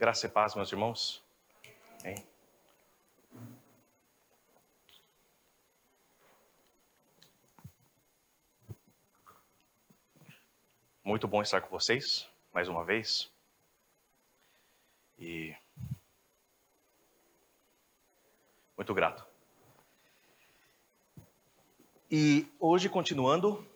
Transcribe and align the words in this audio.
Graça 0.00 0.24
e 0.24 0.30
paz, 0.30 0.54
meus 0.54 0.72
irmãos. 0.72 1.22
Amém. 2.00 2.26
Muito 11.04 11.28
bom 11.28 11.42
estar 11.42 11.60
com 11.60 11.68
vocês 11.68 12.26
mais 12.50 12.66
uma 12.66 12.82
vez. 12.82 13.30
E 15.18 15.54
muito 18.78 18.94
grato. 18.94 19.26
E 22.10 22.50
hoje, 22.58 22.88
continuando 22.88 23.68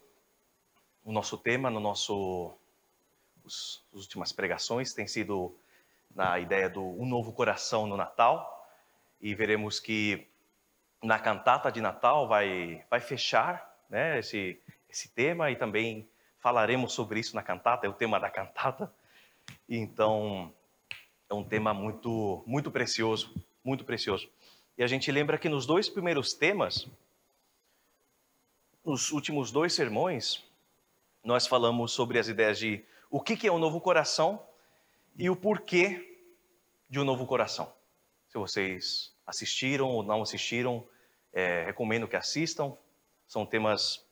o 1.05 1.13
nosso 1.13 1.37
tema, 1.37 1.69
no 1.69 1.81
nosso 1.81 2.57
os, 3.45 3.85
as 3.93 4.01
últimas 4.01 4.33
pregações 4.33 4.95
tem 4.95 5.07
sido 5.07 5.55
na 6.15 6.39
ideia 6.39 6.69
do 6.69 6.83
um 6.83 7.07
novo 7.07 7.33
coração 7.33 7.87
no 7.87 7.97
Natal. 7.97 8.67
E 9.21 9.35
veremos 9.35 9.81
que 9.81 10.27
na 11.03 11.19
cantata 11.19 11.71
de 11.71 11.81
Natal 11.81 12.29
vai 12.29 12.85
vai 12.91 13.01
fechar 13.01 13.75
né, 13.89 14.19
esse 14.19 14.61
esse 14.89 15.09
tema. 15.09 15.51
E 15.51 15.57
também 15.57 16.09
falaremos 16.39 16.93
sobre 16.93 17.21
isso 17.21 17.35
na 17.35 17.43
cantata 17.43 17.87
é 17.87 17.89
o 17.89 17.95
tema 17.95 18.21
da 18.21 18.31
cantata. 18.31 18.93
Então 19.69 20.53
é 21.29 21.35
um 21.35 21.45
tema 21.45 21.75
muito 21.75 22.43
muito 22.47 22.71
precioso 22.71 23.35
muito 23.65 23.85
precioso. 23.85 24.29
E 24.77 24.85
a 24.85 24.87
gente 24.87 25.11
lembra 25.11 25.39
que 25.39 25.49
nos 25.49 25.65
dois 25.65 25.89
primeiros 25.89 26.35
temas 26.35 26.87
nos 28.85 29.11
últimos 29.11 29.51
dois 29.51 29.73
sermões 29.73 30.45
nós 31.25 31.47
falamos 31.47 31.93
sobre 31.93 32.19
as 32.19 32.29
ideias 32.29 32.59
de 32.59 32.85
o 33.11 33.21
que 33.21 33.47
é 33.47 33.51
o 33.51 33.59
novo 33.59 33.81
coração 33.81 34.45
e 35.17 35.31
o 35.31 35.37
porquê 35.37 36.14
de 36.95 37.01
um 37.01 37.05
novo 37.05 37.27
coração. 37.27 37.75
Se 38.29 38.39
vocês 38.39 39.13
assistiram 39.27 39.89
ou 39.89 40.05
não 40.05 40.23
assistiram, 40.23 40.87
é, 41.33 41.65
recomendo 41.65 42.07
que 42.07 42.15
assistam. 42.15 42.77
São 43.27 43.45
temas, 43.45 44.07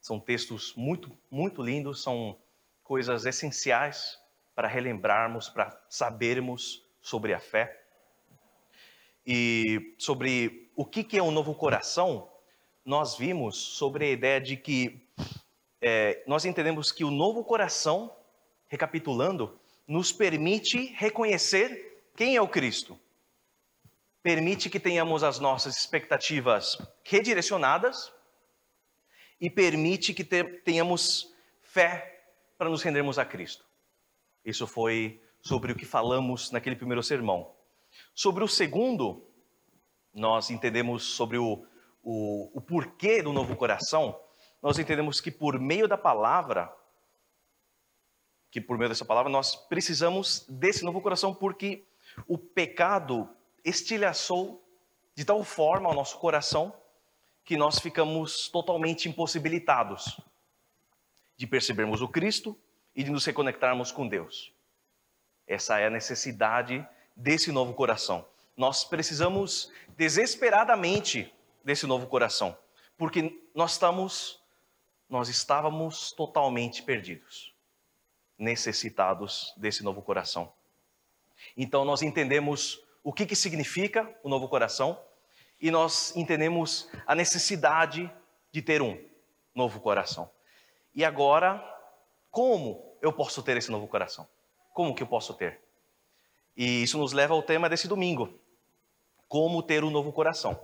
são 0.00 0.20
textos 0.20 0.72
muito, 0.76 1.10
muito 1.28 1.60
lindos, 1.60 2.00
são 2.00 2.38
coisas 2.84 3.26
essenciais 3.26 4.20
para 4.54 4.68
relembrarmos, 4.68 5.48
para 5.48 5.76
sabermos 5.88 6.86
sobre 7.00 7.34
a 7.34 7.40
fé. 7.40 7.84
E 9.26 9.96
sobre 9.98 10.70
o 10.76 10.86
que 10.86 11.18
é 11.18 11.22
um 11.24 11.32
novo 11.32 11.52
coração, 11.56 12.30
nós 12.84 13.18
vimos 13.18 13.56
sobre 13.56 14.04
a 14.04 14.10
ideia 14.10 14.40
de 14.40 14.56
que 14.56 15.04
é, 15.80 16.22
nós 16.28 16.44
entendemos 16.44 16.92
que 16.92 17.02
o 17.02 17.10
novo 17.10 17.42
coração 17.42 18.14
recapitulando, 18.68 19.58
nos 19.88 20.12
permite 20.12 20.94
reconhecer 20.94 21.91
quem 22.16 22.36
é 22.36 22.40
o 22.40 22.48
Cristo. 22.48 22.98
Permite 24.22 24.70
que 24.70 24.78
tenhamos 24.78 25.24
as 25.24 25.38
nossas 25.38 25.76
expectativas 25.76 26.78
redirecionadas 27.04 28.12
e 29.40 29.50
permite 29.50 30.14
que 30.14 30.22
tenhamos 30.22 31.34
fé 31.60 32.24
para 32.56 32.70
nos 32.70 32.82
rendermos 32.82 33.18
a 33.18 33.24
Cristo. 33.24 33.64
Isso 34.44 34.66
foi 34.66 35.20
sobre 35.40 35.72
o 35.72 35.76
que 35.76 35.84
falamos 35.84 36.52
naquele 36.52 36.76
primeiro 36.76 37.02
sermão. 37.02 37.52
Sobre 38.14 38.44
o 38.44 38.48
segundo, 38.48 39.26
nós 40.14 40.50
entendemos 40.50 41.02
sobre 41.02 41.38
o, 41.38 41.66
o, 42.02 42.58
o 42.58 42.60
porquê 42.60 43.22
do 43.22 43.32
novo 43.32 43.56
coração. 43.56 44.18
Nós 44.62 44.78
entendemos 44.78 45.20
que 45.20 45.30
por 45.30 45.58
meio 45.58 45.88
da 45.88 45.98
palavra 45.98 46.72
que 48.52 48.60
por 48.60 48.76
meio 48.76 48.90
dessa 48.90 49.04
palavra 49.04 49.32
nós 49.32 49.56
precisamos 49.56 50.44
desse 50.46 50.84
novo 50.84 51.00
coração, 51.00 51.34
porque 51.34 51.86
o 52.26 52.36
pecado 52.38 53.28
estilhaçou 53.64 54.62
de 55.14 55.24
tal 55.24 55.42
forma 55.44 55.90
o 55.90 55.94
nosso 55.94 56.18
coração 56.18 56.74
que 57.44 57.56
nós 57.56 57.78
ficamos 57.78 58.48
totalmente 58.48 59.08
impossibilitados 59.08 60.20
de 61.36 61.46
percebermos 61.46 62.00
o 62.00 62.08
Cristo 62.08 62.58
e 62.94 63.02
de 63.02 63.10
nos 63.10 63.24
reconectarmos 63.24 63.90
com 63.90 64.06
Deus. 64.06 64.52
Essa 65.46 65.78
é 65.78 65.86
a 65.86 65.90
necessidade 65.90 66.86
desse 67.16 67.50
novo 67.50 67.74
coração. 67.74 68.26
Nós 68.56 68.84
precisamos 68.84 69.72
desesperadamente 69.96 71.32
desse 71.64 71.86
novo 71.86 72.06
coração, 72.06 72.56
porque 72.96 73.40
nós 73.54 73.72
estamos 73.72 74.40
nós 75.08 75.28
estávamos 75.28 76.10
totalmente 76.12 76.82
perdidos 76.82 77.52
necessitados 78.38 79.52
desse 79.56 79.84
novo 79.84 80.00
coração. 80.00 80.52
Então 81.56 81.84
nós 81.84 82.02
entendemos 82.02 82.82
o 83.02 83.12
que, 83.12 83.26
que 83.26 83.36
significa 83.36 84.08
o 84.22 84.28
novo 84.28 84.48
coração 84.48 84.98
e 85.60 85.70
nós 85.70 86.14
entendemos 86.16 86.88
a 87.06 87.14
necessidade 87.14 88.10
de 88.50 88.62
ter 88.62 88.82
um 88.82 88.98
novo 89.54 89.80
coração. 89.80 90.30
E 90.94 91.04
agora, 91.04 91.62
como 92.30 92.96
eu 93.00 93.12
posso 93.12 93.42
ter 93.42 93.56
esse 93.56 93.70
novo 93.70 93.86
coração? 93.86 94.26
Como 94.72 94.94
que 94.94 95.02
eu 95.02 95.06
posso 95.06 95.34
ter? 95.34 95.60
E 96.56 96.82
isso 96.82 96.98
nos 96.98 97.12
leva 97.12 97.34
ao 97.34 97.42
tema 97.42 97.68
desse 97.68 97.88
domingo: 97.88 98.38
como 99.28 99.62
ter 99.62 99.84
um 99.84 99.90
novo 99.90 100.12
coração. 100.12 100.60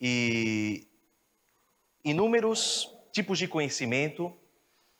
E 0.00 0.88
inúmeros 2.04 2.92
tipos 3.12 3.38
de 3.38 3.46
conhecimento, 3.46 4.34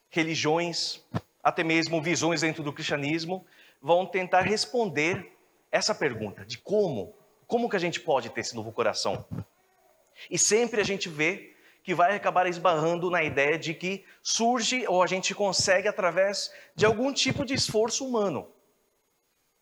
religiões, 0.09 1.03
até 1.41 1.63
mesmo 1.63 2.01
visões 2.01 2.41
dentro 2.41 2.63
do 2.63 2.71
cristianismo, 2.71 3.45
vão 3.83 4.05
tentar 4.05 4.41
responder 4.41 5.37
essa 5.69 5.93
pergunta 5.93 6.45
de 6.45 6.57
como, 6.57 7.13
como 7.45 7.69
que 7.69 7.75
a 7.75 7.79
gente 7.79 7.99
pode 7.99 8.29
ter 8.29 8.39
esse 8.39 8.55
novo 8.55 8.71
coração? 8.71 9.25
E 10.31 10.39
sempre 10.39 10.79
a 10.79 10.85
gente 10.85 11.09
vê 11.09 11.53
que 11.83 11.93
vai 11.93 12.15
acabar 12.15 12.47
esbarrando 12.47 13.11
na 13.11 13.21
ideia 13.21 13.59
de 13.59 13.73
que 13.73 14.05
surge 14.21 14.87
ou 14.87 15.03
a 15.03 15.07
gente 15.07 15.35
consegue 15.35 15.89
através 15.89 16.49
de 16.73 16.85
algum 16.85 17.11
tipo 17.11 17.43
de 17.43 17.53
esforço 17.53 18.07
humano. 18.07 18.49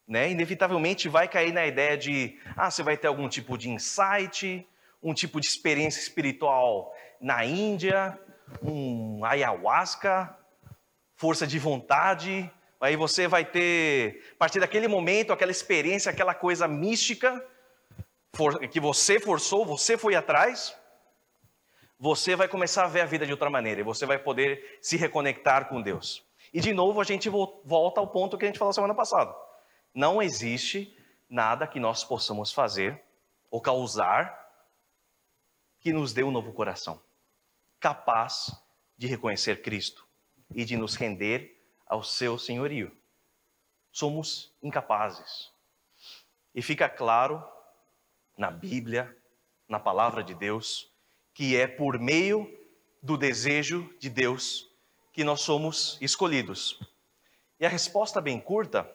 Né? 0.07 0.29
Inevitavelmente 0.29 1.09
vai 1.09 1.27
cair 1.27 1.51
na 1.51 1.65
ideia 1.65 1.97
de, 1.97 2.37
ah, 2.55 2.69
você 2.69 2.83
vai 2.83 2.95
ter 2.95 3.07
algum 3.07 3.27
tipo 3.27 3.57
de 3.57 3.71
insight, 3.71 4.67
um 5.01 5.15
tipo 5.15 5.41
de 5.41 5.47
experiência 5.47 5.99
espiritual 5.99 6.93
na 7.19 7.43
Índia, 7.43 8.19
um 8.61 9.25
ayahuasca, 9.25 10.37
força 11.15 11.47
de 11.47 11.57
vontade. 11.57 12.51
Aí 12.81 12.95
você 12.95 13.27
vai 13.27 13.45
ter, 13.45 14.23
a 14.33 14.37
partir 14.39 14.59
daquele 14.59 14.87
momento, 14.87 15.31
aquela 15.31 15.51
experiência, 15.51 16.09
aquela 16.09 16.33
coisa 16.33 16.67
mística 16.67 17.47
que 18.71 18.79
você 18.79 19.19
forçou, 19.19 19.63
você 19.63 19.95
foi 19.95 20.15
atrás. 20.15 20.75
Você 21.99 22.35
vai 22.35 22.47
começar 22.47 22.85
a 22.85 22.87
ver 22.87 23.01
a 23.01 23.05
vida 23.05 23.23
de 23.23 23.31
outra 23.31 23.51
maneira 23.51 23.81
e 23.81 23.83
você 23.83 24.07
vai 24.07 24.17
poder 24.17 24.79
se 24.81 24.97
reconectar 24.97 25.69
com 25.69 25.79
Deus. 25.79 26.25
E 26.51 26.59
de 26.59 26.73
novo 26.73 26.99
a 26.99 27.03
gente 27.03 27.29
volta 27.29 27.99
ao 27.99 28.07
ponto 28.07 28.35
que 28.35 28.45
a 28.45 28.47
gente 28.47 28.57
falou 28.57 28.73
semana 28.73 28.95
passada. 28.95 29.31
Não 29.93 30.19
existe 30.19 30.97
nada 31.29 31.67
que 31.67 31.79
nós 31.79 32.03
possamos 32.03 32.51
fazer 32.51 32.99
ou 33.51 33.61
causar 33.61 34.41
que 35.79 35.93
nos 35.93 36.13
dê 36.13 36.23
um 36.23 36.31
novo 36.31 36.51
coração, 36.51 36.99
capaz 37.79 38.51
de 38.97 39.05
reconhecer 39.05 39.61
Cristo 39.61 40.03
e 40.55 40.65
de 40.65 40.75
nos 40.75 40.95
render 40.95 41.60
ao 41.91 42.01
seu 42.01 42.37
senhorio. 42.37 42.89
Somos 43.91 44.55
incapazes. 44.63 45.51
E 46.55 46.61
fica 46.61 46.87
claro 46.87 47.43
na 48.37 48.49
Bíblia, 48.49 49.13
na 49.67 49.77
palavra 49.77 50.23
de 50.23 50.33
Deus, 50.33 50.89
que 51.33 51.57
é 51.57 51.67
por 51.67 51.99
meio 51.99 52.49
do 53.03 53.17
desejo 53.17 53.93
de 53.99 54.09
Deus 54.09 54.69
que 55.11 55.25
nós 55.25 55.41
somos 55.41 55.97
escolhidos. 55.99 56.79
E 57.59 57.65
a 57.65 57.69
resposta 57.69 58.21
bem 58.21 58.39
curta 58.39 58.89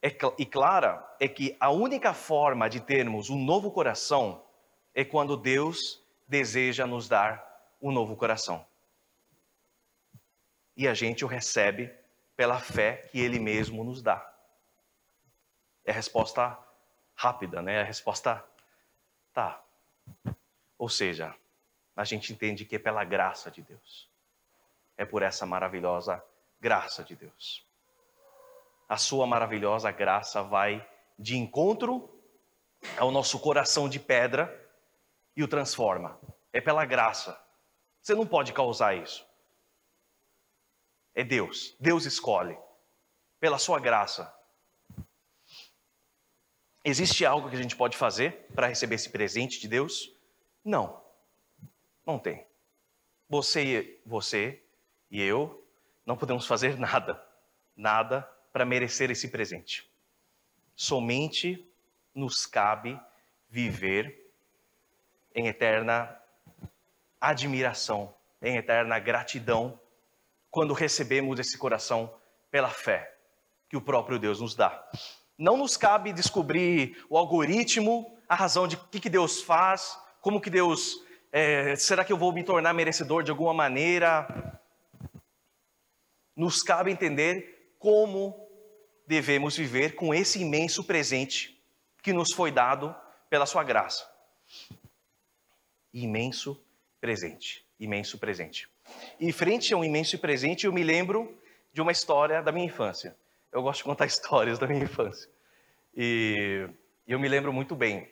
é, 0.00 0.16
e 0.38 0.46
clara 0.46 1.04
é 1.18 1.26
que 1.26 1.56
a 1.58 1.68
única 1.70 2.14
forma 2.14 2.70
de 2.70 2.78
termos 2.78 3.28
um 3.28 3.44
novo 3.44 3.72
coração 3.72 4.44
é 4.94 5.04
quando 5.04 5.36
Deus 5.36 6.00
deseja 6.28 6.86
nos 6.86 7.08
dar 7.08 7.44
um 7.82 7.90
novo 7.90 8.14
coração 8.14 8.69
e 10.80 10.88
a 10.88 10.94
gente 10.94 11.26
o 11.26 11.28
recebe 11.28 11.94
pela 12.34 12.58
fé 12.58 13.06
que 13.12 13.20
ele 13.20 13.38
mesmo 13.38 13.84
nos 13.84 14.00
dá. 14.00 14.26
É 15.84 15.90
a 15.90 15.94
resposta 15.94 16.58
rápida, 17.14 17.60
né? 17.60 17.74
É 17.74 17.80
a 17.82 17.84
resposta 17.84 18.42
tá. 19.30 19.62
Ou 20.78 20.88
seja, 20.88 21.36
a 21.94 22.02
gente 22.02 22.32
entende 22.32 22.64
que 22.64 22.76
é 22.76 22.78
pela 22.78 23.04
graça 23.04 23.50
de 23.50 23.60
Deus. 23.60 24.08
É 24.96 25.04
por 25.04 25.20
essa 25.20 25.44
maravilhosa 25.44 26.24
graça 26.58 27.04
de 27.04 27.14
Deus. 27.14 27.62
A 28.88 28.96
sua 28.96 29.26
maravilhosa 29.26 29.90
graça 29.90 30.42
vai 30.42 30.88
de 31.18 31.36
encontro 31.36 32.08
ao 32.96 33.10
nosso 33.10 33.38
coração 33.38 33.86
de 33.86 34.00
pedra 34.00 34.48
e 35.36 35.44
o 35.44 35.48
transforma. 35.48 36.18
É 36.54 36.60
pela 36.62 36.86
graça. 36.86 37.38
Você 38.00 38.14
não 38.14 38.26
pode 38.26 38.54
causar 38.54 38.96
isso. 38.96 39.28
É 41.14 41.24
Deus. 41.24 41.74
Deus 41.80 42.04
escolhe. 42.04 42.56
Pela 43.38 43.58
sua 43.58 43.80
graça. 43.80 44.32
Existe 46.84 47.26
algo 47.26 47.50
que 47.50 47.56
a 47.56 47.62
gente 47.62 47.76
pode 47.76 47.96
fazer 47.96 48.46
para 48.54 48.66
receber 48.66 48.94
esse 48.94 49.10
presente 49.10 49.60
de 49.60 49.68
Deus? 49.68 50.14
Não, 50.64 51.02
não 52.06 52.18
tem. 52.18 52.46
Você, 53.28 54.00
você 54.04 54.62
e 55.10 55.22
eu 55.22 55.66
não 56.04 56.16
podemos 56.16 56.46
fazer 56.46 56.78
nada, 56.78 57.22
nada 57.76 58.22
para 58.52 58.64
merecer 58.64 59.10
esse 59.10 59.28
presente. 59.28 59.88
Somente 60.74 61.66
nos 62.14 62.46
cabe 62.46 63.00
viver 63.48 64.32
em 65.34 65.46
eterna 65.46 66.20
admiração, 67.20 68.14
em 68.42 68.56
eterna 68.56 68.98
gratidão, 68.98 69.79
quando 70.50 70.74
recebemos 70.74 71.38
esse 71.38 71.56
coração 71.56 72.12
pela 72.50 72.68
fé 72.68 73.16
que 73.68 73.76
o 73.76 73.80
próprio 73.80 74.18
Deus 74.18 74.40
nos 74.40 74.54
dá. 74.54 74.84
Não 75.38 75.56
nos 75.56 75.76
cabe 75.76 76.12
descobrir 76.12 77.02
o 77.08 77.16
algoritmo, 77.16 78.18
a 78.28 78.34
razão 78.34 78.66
de 78.66 78.76
o 78.76 78.78
que, 78.90 79.00
que 79.00 79.08
Deus 79.08 79.40
faz, 79.40 79.98
como 80.20 80.40
que 80.40 80.50
Deus. 80.50 81.02
É, 81.32 81.76
será 81.76 82.04
que 82.04 82.12
eu 82.12 82.18
vou 82.18 82.32
me 82.32 82.42
tornar 82.42 82.74
merecedor 82.74 83.22
de 83.22 83.30
alguma 83.30 83.54
maneira? 83.54 84.60
Nos 86.36 86.62
cabe 86.62 86.90
entender 86.90 87.74
como 87.78 88.48
devemos 89.06 89.56
viver 89.56 89.94
com 89.94 90.12
esse 90.12 90.40
imenso 90.40 90.84
presente 90.84 91.60
que 92.02 92.12
nos 92.12 92.34
foi 92.34 92.50
dado 92.50 92.94
pela 93.28 93.46
Sua 93.46 93.62
graça. 93.62 94.08
Imenso 95.92 96.62
presente, 97.00 97.64
imenso 97.78 98.18
presente. 98.18 98.68
E 99.18 99.32
frente 99.32 99.72
a 99.74 99.76
um 99.76 99.84
imenso 99.84 100.18
presente, 100.18 100.66
eu 100.66 100.72
me 100.72 100.82
lembro 100.82 101.36
de 101.72 101.80
uma 101.80 101.92
história 101.92 102.42
da 102.42 102.50
minha 102.52 102.66
infância 102.66 103.16
eu 103.52 103.62
gosto 103.62 103.78
de 103.78 103.84
contar 103.84 104.06
histórias 104.06 104.58
da 104.58 104.66
minha 104.66 104.84
infância. 104.84 105.28
E 105.94 106.68
eu 107.06 107.18
me 107.18 107.28
lembro 107.28 107.52
muito 107.52 107.74
bem 107.74 108.08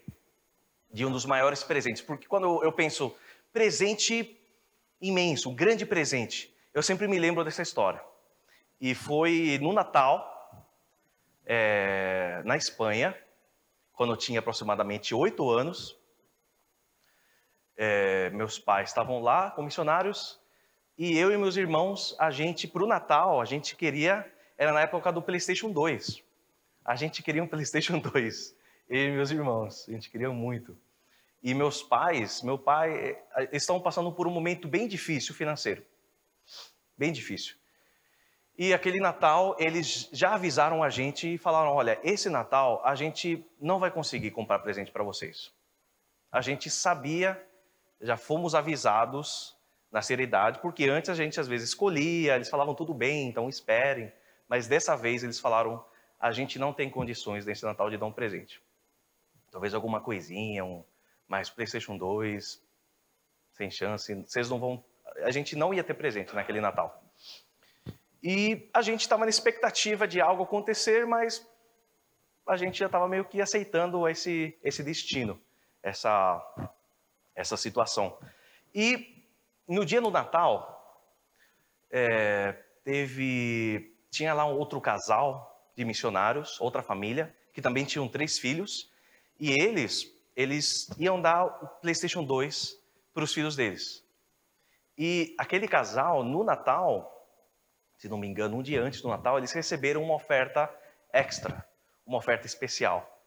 de 0.90 1.04
um 1.04 1.12
dos 1.12 1.24
maiores 1.24 1.62
presentes, 1.62 2.02
porque 2.02 2.26
quando 2.26 2.62
eu 2.64 2.72
penso 2.72 3.14
presente 3.52 4.36
imenso, 5.00 5.50
um 5.50 5.54
grande 5.54 5.86
presente, 5.86 6.54
eu 6.74 6.82
sempre 6.82 7.06
me 7.06 7.18
lembro 7.18 7.44
dessa 7.44 7.62
história. 7.62 8.02
E 8.80 8.94
foi 8.94 9.58
no 9.60 9.72
Natal, 9.72 10.34
é, 11.44 12.42
na 12.44 12.56
Espanha, 12.56 13.16
quando 13.92 14.12
eu 14.12 14.16
tinha 14.16 14.38
aproximadamente 14.40 15.14
oito 15.14 15.48
anos. 15.50 15.96
É, 17.80 18.30
meus 18.30 18.58
pais 18.58 18.88
estavam 18.88 19.20
lá 19.22 19.52
com 19.52 19.62
missionários 19.62 20.40
e 20.98 21.16
eu 21.16 21.30
e 21.30 21.38
meus 21.38 21.56
irmãos, 21.56 22.16
a 22.18 22.28
gente, 22.30 22.66
para 22.66 22.82
o 22.82 22.86
Natal, 22.86 23.40
a 23.40 23.44
gente 23.44 23.76
queria 23.76 24.28
era 24.58 24.72
na 24.72 24.80
época 24.80 25.12
do 25.12 25.22
PlayStation 25.22 25.70
2. 25.70 26.20
A 26.84 26.96
gente 26.96 27.22
queria 27.22 27.42
um 27.42 27.46
PlayStation 27.48 28.00
2, 28.00 28.56
eu 28.88 29.08
e 29.08 29.10
meus 29.12 29.30
irmãos, 29.30 29.88
a 29.88 29.92
gente 29.92 30.10
queria 30.10 30.30
muito. 30.30 30.76
E 31.40 31.54
meus 31.54 31.80
pais, 31.80 32.42
meu 32.42 32.58
pai, 32.58 33.16
eh, 33.36 33.48
estão 33.52 33.80
passando 33.80 34.10
por 34.10 34.26
um 34.26 34.30
momento 34.30 34.66
bem 34.66 34.88
difícil 34.88 35.32
financeiro. 35.32 35.86
Bem 36.96 37.12
difícil. 37.12 37.54
E 38.56 38.74
aquele 38.74 38.98
Natal, 38.98 39.54
eles 39.56 40.08
já 40.12 40.34
avisaram 40.34 40.82
a 40.82 40.90
gente 40.90 41.34
e 41.34 41.38
falaram: 41.38 41.70
olha, 41.70 42.00
esse 42.02 42.28
Natal 42.28 42.82
a 42.84 42.96
gente 42.96 43.46
não 43.60 43.78
vai 43.78 43.92
conseguir 43.92 44.32
comprar 44.32 44.58
presente 44.58 44.90
para 44.90 45.04
vocês. 45.04 45.52
A 46.32 46.40
gente 46.40 46.68
sabia, 46.68 47.40
já 48.00 48.16
fomos 48.16 48.56
avisados 48.56 49.56
na 49.90 50.02
seriedade, 50.02 50.60
porque 50.60 50.84
antes 50.84 51.08
a 51.10 51.14
gente 51.14 51.40
às 51.40 51.48
vezes 51.48 51.70
escolhia, 51.70 52.34
eles 52.34 52.48
falavam 52.48 52.74
tudo 52.74 52.92
bem, 52.92 53.28
então 53.28 53.48
esperem. 53.48 54.12
Mas 54.48 54.66
dessa 54.66 54.96
vez 54.96 55.22
eles 55.22 55.40
falaram: 55.40 55.84
a 56.20 56.30
gente 56.32 56.58
não 56.58 56.72
tem 56.72 56.90
condições 56.90 57.46
nesse 57.46 57.64
Natal 57.64 57.90
de 57.90 57.96
dar 57.96 58.06
um 58.06 58.12
presente. 58.12 58.60
Talvez 59.50 59.74
alguma 59.74 60.00
coisinha, 60.00 60.64
um 60.64 60.84
mais 61.26 61.48
PlayStation 61.48 61.96
2, 61.96 62.62
sem 63.52 63.70
chance. 63.70 64.14
Vocês 64.14 64.50
não 64.50 64.58
vão. 64.58 64.84
A 65.22 65.30
gente 65.30 65.56
não 65.56 65.72
ia 65.72 65.82
ter 65.82 65.94
presente 65.94 66.34
naquele 66.34 66.60
Natal. 66.60 67.02
E 68.22 68.68
a 68.74 68.82
gente 68.82 69.02
estava 69.02 69.24
na 69.24 69.30
expectativa 69.30 70.06
de 70.06 70.20
algo 70.20 70.42
acontecer, 70.42 71.06
mas 71.06 71.46
a 72.46 72.56
gente 72.56 72.78
já 72.78 72.86
estava 72.86 73.06
meio 73.08 73.24
que 73.24 73.40
aceitando 73.40 74.08
esse, 74.08 74.58
esse 74.62 74.82
destino, 74.82 75.40
essa, 75.82 76.42
essa 77.34 77.56
situação. 77.56 78.18
E 78.74 79.17
no 79.68 79.84
dia 79.84 80.00
do 80.00 80.10
Natal, 80.10 80.74
é, 81.90 82.52
teve 82.82 83.94
tinha 84.10 84.32
lá 84.32 84.46
um 84.46 84.56
outro 84.56 84.80
casal 84.80 85.70
de 85.76 85.84
missionários, 85.84 86.60
outra 86.60 86.82
família, 86.82 87.34
que 87.52 87.60
também 87.60 87.84
tinham 87.84 88.08
três 88.08 88.38
filhos, 88.38 88.90
e 89.38 89.50
eles, 89.50 90.10
eles 90.34 90.88
iam 90.98 91.20
dar 91.20 91.44
o 91.44 91.68
PlayStation 91.80 92.24
2 92.24 92.76
para 93.12 93.22
os 93.22 93.32
filhos 93.32 93.54
deles. 93.54 94.04
E 94.96 95.36
aquele 95.38 95.68
casal, 95.68 96.24
no 96.24 96.42
Natal, 96.42 97.14
se 97.96 98.08
não 98.08 98.18
me 98.18 98.26
engano, 98.26 98.56
um 98.56 98.62
dia 98.62 98.82
antes 98.82 99.00
do 99.00 99.08
Natal, 99.08 99.38
eles 99.38 99.52
receberam 99.52 100.02
uma 100.02 100.14
oferta 100.14 100.68
extra, 101.12 101.64
uma 102.06 102.18
oferta 102.18 102.46
especial. 102.46 103.22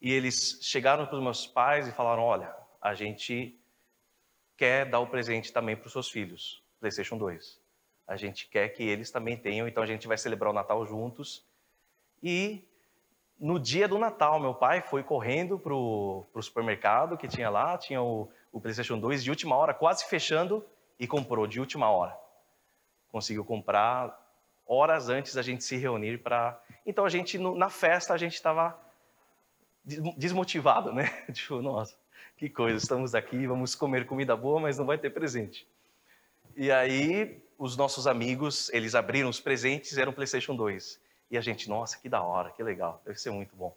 E 0.00 0.12
eles 0.12 0.58
chegaram 0.62 1.06
para 1.06 1.16
os 1.16 1.22
meus 1.22 1.46
pais 1.46 1.88
e 1.88 1.92
falaram: 1.92 2.22
Olha, 2.22 2.54
a 2.80 2.94
gente 2.94 3.58
quer 4.56 4.86
dar 4.86 5.00
o 5.00 5.06
presente 5.06 5.52
também 5.52 5.76
para 5.76 5.86
os 5.86 5.92
seus 5.92 6.08
filhos, 6.08 6.62
PlayStation 6.80 7.18
2 7.18 7.66
a 8.06 8.16
gente 8.16 8.46
quer 8.46 8.68
que 8.68 8.84
eles 8.84 9.10
também 9.10 9.36
tenham, 9.36 9.66
então 9.66 9.82
a 9.82 9.86
gente 9.86 10.06
vai 10.06 10.16
celebrar 10.16 10.50
o 10.50 10.54
Natal 10.54 10.86
juntos. 10.86 11.44
E 12.22 12.62
no 13.38 13.58
dia 13.58 13.88
do 13.88 13.98
Natal, 13.98 14.38
meu 14.38 14.54
pai 14.54 14.80
foi 14.80 15.02
correndo 15.02 15.58
para 15.58 15.74
o 15.74 16.24
supermercado 16.40 17.16
que 17.16 17.26
tinha 17.26 17.50
lá, 17.50 17.76
tinha 17.76 18.00
o, 18.00 18.30
o 18.52 18.60
PlayStation 18.60 18.98
2 18.98 19.24
de 19.24 19.30
última 19.30 19.56
hora, 19.56 19.74
quase 19.74 20.04
fechando, 20.04 20.64
e 20.98 21.06
comprou 21.06 21.46
de 21.46 21.58
última 21.58 21.90
hora. 21.90 22.16
Conseguiu 23.10 23.44
comprar 23.44 24.16
horas 24.66 25.08
antes 25.08 25.34
da 25.34 25.42
gente 25.42 25.64
se 25.64 25.76
reunir 25.76 26.18
para. 26.18 26.60
Então 26.86 27.04
a 27.04 27.08
gente, 27.08 27.38
na 27.38 27.68
festa, 27.68 28.14
a 28.14 28.16
gente 28.16 28.34
estava 28.34 28.78
desmotivado, 30.16 30.92
né? 30.92 31.06
Tipo, 31.34 31.60
nossa, 31.60 31.96
que 32.36 32.48
coisa, 32.48 32.76
estamos 32.76 33.14
aqui, 33.14 33.46
vamos 33.46 33.74
comer 33.74 34.06
comida 34.06 34.36
boa, 34.36 34.60
mas 34.60 34.78
não 34.78 34.84
vai 34.84 34.98
ter 34.98 35.10
presente. 35.10 35.66
E 36.54 36.70
aí 36.70 37.42
os 37.58 37.76
nossos 37.76 38.06
amigos, 38.06 38.68
eles 38.70 38.94
abriram 38.94 39.28
os 39.28 39.40
presentes, 39.40 39.96
era 39.96 40.10
um 40.10 40.12
PlayStation 40.12 40.54
2. 40.54 41.00
E 41.30 41.38
a 41.38 41.40
gente, 41.40 41.68
nossa, 41.68 41.98
que 41.98 42.08
da 42.08 42.22
hora, 42.22 42.50
que 42.50 42.62
legal, 42.62 43.02
deve 43.04 43.18
ser 43.18 43.30
muito 43.30 43.56
bom. 43.56 43.74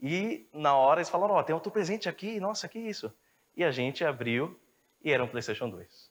E 0.00 0.46
na 0.52 0.74
hora 0.74 1.00
eles 1.00 1.10
falaram, 1.10 1.34
ó, 1.34 1.40
oh, 1.40 1.42
tem 1.42 1.54
outro 1.54 1.70
presente 1.70 2.08
aqui, 2.08 2.40
nossa, 2.40 2.68
que 2.68 2.78
isso? 2.78 3.12
E 3.56 3.64
a 3.64 3.70
gente 3.70 4.04
abriu 4.04 4.58
e 5.02 5.12
era 5.12 5.22
um 5.22 5.28
PlayStation 5.28 5.68
2. 5.68 6.10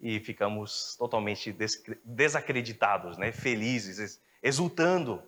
E 0.00 0.20
ficamos 0.20 0.96
totalmente 0.96 1.54
desacreditados, 2.04 3.16
né? 3.16 3.32
felizes, 3.32 4.20
exultando 4.42 5.22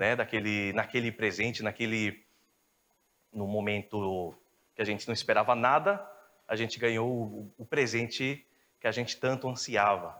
né? 0.00 0.16
Daquele, 0.16 0.72
naquele 0.72 1.12
presente, 1.12 1.62
naquele 1.62 2.24
no 3.30 3.46
momento 3.46 4.34
que 4.80 4.82
a 4.82 4.86
gente 4.86 5.06
não 5.06 5.12
esperava 5.12 5.54
nada, 5.54 6.02
a 6.48 6.56
gente 6.56 6.78
ganhou 6.78 7.06
o, 7.06 7.52
o 7.58 7.66
presente 7.66 8.46
que 8.80 8.86
a 8.86 8.90
gente 8.90 9.18
tanto 9.18 9.46
ansiava. 9.46 10.18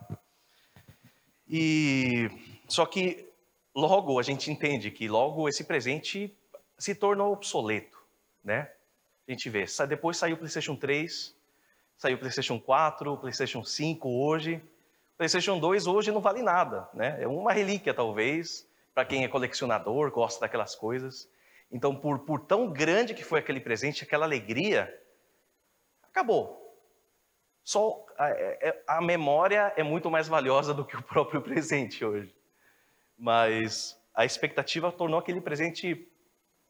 E 1.49 2.29
só 2.69 2.85
que 2.85 3.27
logo 3.75 4.21
a 4.21 4.23
gente 4.23 4.51
entende 4.51 4.91
que 4.91 5.09
logo 5.09 5.49
esse 5.49 5.65
presente 5.65 6.37
se 6.77 6.95
tornou 6.95 7.33
obsoleto, 7.33 7.99
né? 8.45 8.71
A 9.27 9.31
gente 9.31 9.49
vê, 9.49 9.65
depois 9.89 10.19
saiu 10.19 10.35
o 10.35 10.39
PlayStation 10.39 10.77
3, 10.77 11.35
saiu 11.97 12.17
o 12.17 12.21
PlayStation 12.21 12.61
4, 12.61 13.15
o 13.15 13.17
PlayStation 13.17 13.65
5 13.65 14.11
hoje. 14.11 14.63
O 15.15 15.17
PlayStation 15.17 15.59
2 15.59 15.87
hoje 15.87 16.13
não 16.13 16.21
vale 16.21 16.43
nada, 16.43 16.87
né? 16.93 17.17
É 17.19 17.27
uma 17.27 17.55
relíquia 17.55 17.95
talvez 17.95 18.69
para 18.93 19.07
quem 19.07 19.25
é 19.25 19.29
colecionador, 19.29 20.11
gosta 20.11 20.39
daquelas 20.39 20.75
coisas. 20.75 21.27
Então, 21.71 21.95
por, 21.95 22.21
por 22.21 22.41
tão 22.41 22.73
grande 22.73 23.15
que 23.15 23.23
foi 23.23 23.39
aquele 23.39 23.61
presente, 23.61 24.03
aquela 24.03 24.27
alegria, 24.27 24.93
acabou. 26.03 26.59
Só 27.63 28.05
a, 28.19 28.31
é, 28.31 28.59
é, 28.69 28.85
a 28.87 29.01
memória 29.01 29.73
é 29.77 29.83
muito 29.83 30.11
mais 30.11 30.27
valiosa 30.27 30.75
do 30.75 30.85
que 30.85 30.97
o 30.97 31.03
próprio 31.03 31.41
presente 31.43 32.05
hoje. 32.05 32.35
Mas 33.17 33.97
a 34.15 34.25
expectativa 34.25 34.91
tornou 34.91 35.21
aquele 35.21 35.41
presente 35.41 36.11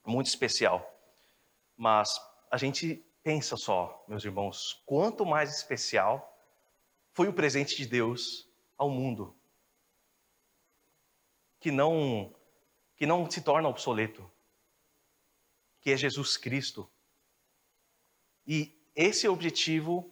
muito 0.05 0.27
especial. 0.27 0.87
Mas 1.77 2.11
a 2.51 2.57
gente 2.57 3.03
pensa 3.23 3.57
só, 3.57 4.05
meus 4.07 4.25
irmãos, 4.25 4.83
quanto 4.85 5.25
mais 5.25 5.55
especial 5.55 6.27
foi 7.13 7.29
o 7.29 7.33
presente 7.33 7.77
de 7.77 7.87
Deus 7.87 8.49
ao 8.77 8.91
mundo, 8.91 9.37
que 11.59 11.71
não 11.71 12.35
que 12.97 13.07
não 13.07 13.31
se 13.31 13.41
torna 13.41 13.67
obsoleto, 13.67 14.31
que 15.81 15.91
é 15.91 15.97
Jesus 15.97 16.37
Cristo. 16.37 16.89
E 18.47 18.75
esse 18.95 19.27
é 19.27 19.31
o 19.31 19.33
objetivo 19.33 20.11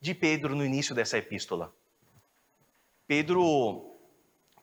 de 0.00 0.14
Pedro 0.14 0.54
no 0.54 0.64
início 0.64 0.94
dessa 0.94 1.18
epístola. 1.18 1.74
Pedro 3.06 3.92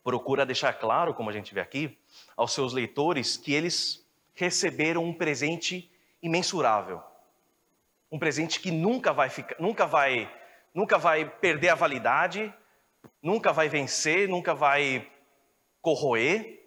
procura 0.02 0.46
deixar 0.46 0.72
claro, 0.74 1.14
como 1.14 1.30
a 1.30 1.32
gente 1.32 1.54
vê 1.54 1.60
aqui, 1.60 1.98
aos 2.36 2.52
seus 2.52 2.72
leitores 2.72 3.36
que 3.36 3.52
eles 3.52 4.04
receberam 4.34 5.04
um 5.04 5.12
presente 5.12 5.90
imensurável. 6.22 7.02
Um 8.10 8.18
presente 8.18 8.60
que 8.60 8.70
nunca 8.70 9.12
vai 9.12 9.28
ficar, 9.28 9.56
nunca 9.60 9.86
vai, 9.86 10.32
nunca 10.74 10.98
vai 10.98 11.28
perder 11.28 11.68
a 11.68 11.74
validade, 11.74 12.52
nunca 13.22 13.52
vai 13.52 13.68
vencer, 13.68 14.28
nunca 14.28 14.54
vai 14.54 15.10
corroer. 15.80 16.60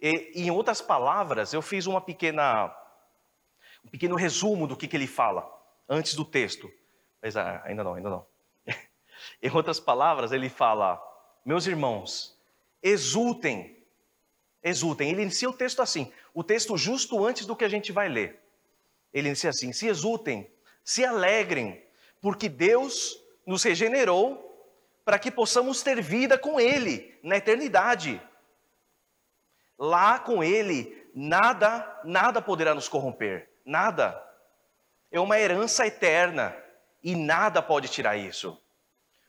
E, 0.00 0.32
em 0.34 0.50
outras 0.50 0.80
palavras, 0.80 1.52
eu 1.52 1.62
fiz 1.62 1.86
uma 1.86 2.00
pequena, 2.00 2.68
pequeno 3.88 4.16
resumo 4.16 4.66
do 4.66 4.76
que, 4.76 4.86
que 4.86 4.96
ele 4.96 5.06
fala 5.06 5.48
antes 5.88 6.14
do 6.14 6.24
texto. 6.24 6.70
Mas 7.22 7.36
ah, 7.36 7.62
ainda 7.64 7.82
não, 7.82 7.94
ainda 7.94 8.10
não. 8.10 8.26
em 9.42 9.50
outras 9.50 9.80
palavras, 9.80 10.32
ele 10.32 10.48
fala: 10.48 11.00
Meus 11.44 11.66
irmãos, 11.66 12.38
exultem, 12.82 13.84
exultem. 14.62 15.10
Ele 15.10 15.22
inicia 15.22 15.48
o 15.48 15.52
texto 15.52 15.80
assim, 15.80 16.12
o 16.32 16.44
texto 16.44 16.76
justo 16.76 17.24
antes 17.24 17.46
do 17.46 17.56
que 17.56 17.64
a 17.64 17.68
gente 17.68 17.90
vai 17.92 18.08
ler. 18.08 18.40
Ele 19.12 19.28
inicia 19.28 19.50
assim: 19.50 19.72
Se 19.72 19.86
exultem, 19.86 20.50
se 20.84 21.04
alegrem, 21.04 21.82
porque 22.20 22.48
Deus 22.48 23.20
nos 23.46 23.62
regenerou 23.62 24.44
para 25.04 25.18
que 25.18 25.30
possamos 25.30 25.82
ter 25.82 26.02
vida 26.02 26.36
com 26.36 26.60
Ele 26.60 27.18
na 27.22 27.38
eternidade. 27.38 28.20
Lá 29.78 30.18
com 30.18 30.44
Ele, 30.44 31.08
nada, 31.14 32.00
nada 32.04 32.42
poderá 32.42 32.74
nos 32.74 32.88
corromper, 32.88 33.48
nada. 33.68 34.24
É 35.10 35.20
uma 35.20 35.38
herança 35.38 35.86
eterna 35.86 36.56
e 37.02 37.14
nada 37.14 37.62
pode 37.62 37.88
tirar 37.88 38.16
isso. 38.16 38.60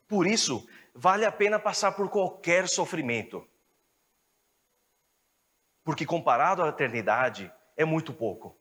Por 0.08 0.26
isso, 0.26 0.66
vale 0.94 1.24
a 1.24 1.30
pena 1.30 1.58
passar 1.58 1.92
por 1.92 2.08
qualquer 2.08 2.68
sofrimento. 2.68 3.46
Porque 5.84 6.04
comparado 6.04 6.62
à 6.62 6.68
eternidade, 6.68 7.52
é 7.76 7.84
muito 7.84 8.12
pouco. 8.12 8.56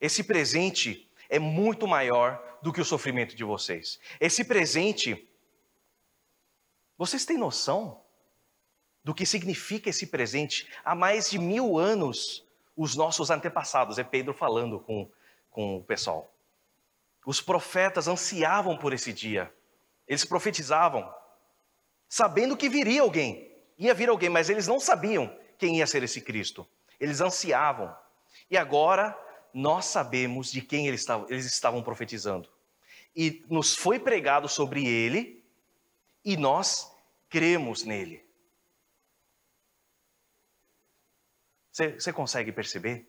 Esse 0.00 0.22
presente 0.22 1.10
é 1.28 1.38
muito 1.38 1.86
maior 1.86 2.58
do 2.60 2.72
que 2.72 2.80
o 2.80 2.84
sofrimento 2.84 3.34
de 3.34 3.44
vocês. 3.44 3.98
Esse 4.20 4.44
presente, 4.44 5.28
vocês 6.96 7.24
têm 7.24 7.38
noção 7.38 8.02
do 9.02 9.14
que 9.14 9.26
significa 9.26 9.90
esse 9.90 10.06
presente? 10.06 10.70
Há 10.84 10.94
mais 10.94 11.30
de 11.30 11.38
mil 11.38 11.78
anos, 11.78 12.46
os 12.76 12.94
nossos 12.96 13.30
antepassados, 13.30 13.98
é 13.98 14.04
Pedro 14.04 14.34
falando 14.34 14.80
com, 14.80 15.10
com 15.50 15.76
o 15.76 15.84
pessoal. 15.84 16.32
Os 17.24 17.40
profetas 17.40 18.08
ansiavam 18.08 18.76
por 18.76 18.92
esse 18.92 19.12
dia. 19.12 19.52
Eles 20.06 20.24
profetizavam, 20.24 21.12
sabendo 22.08 22.56
que 22.56 22.68
viria 22.68 23.02
alguém. 23.02 23.50
Ia 23.78 23.94
vir 23.94 24.08
alguém, 24.08 24.28
mas 24.28 24.50
eles 24.50 24.66
não 24.66 24.78
sabiam 24.78 25.34
quem 25.58 25.78
ia 25.78 25.86
ser 25.86 26.02
esse 26.02 26.20
Cristo. 26.20 26.66
Eles 27.00 27.20
ansiavam. 27.20 27.94
E 28.50 28.56
agora 28.56 29.18
nós 29.52 29.86
sabemos 29.86 30.50
de 30.50 30.60
quem 30.60 30.88
eles 30.88 31.00
estavam, 31.00 31.26
eles 31.30 31.46
estavam 31.46 31.82
profetizando. 31.82 32.48
E 33.16 33.44
nos 33.48 33.74
foi 33.74 33.98
pregado 33.98 34.48
sobre 34.48 34.86
ele, 34.86 35.44
e 36.24 36.36
nós 36.36 36.90
cremos 37.28 37.84
nele. 37.84 38.24
Você, 41.74 42.12
consegue 42.12 42.52
perceber? 42.52 43.04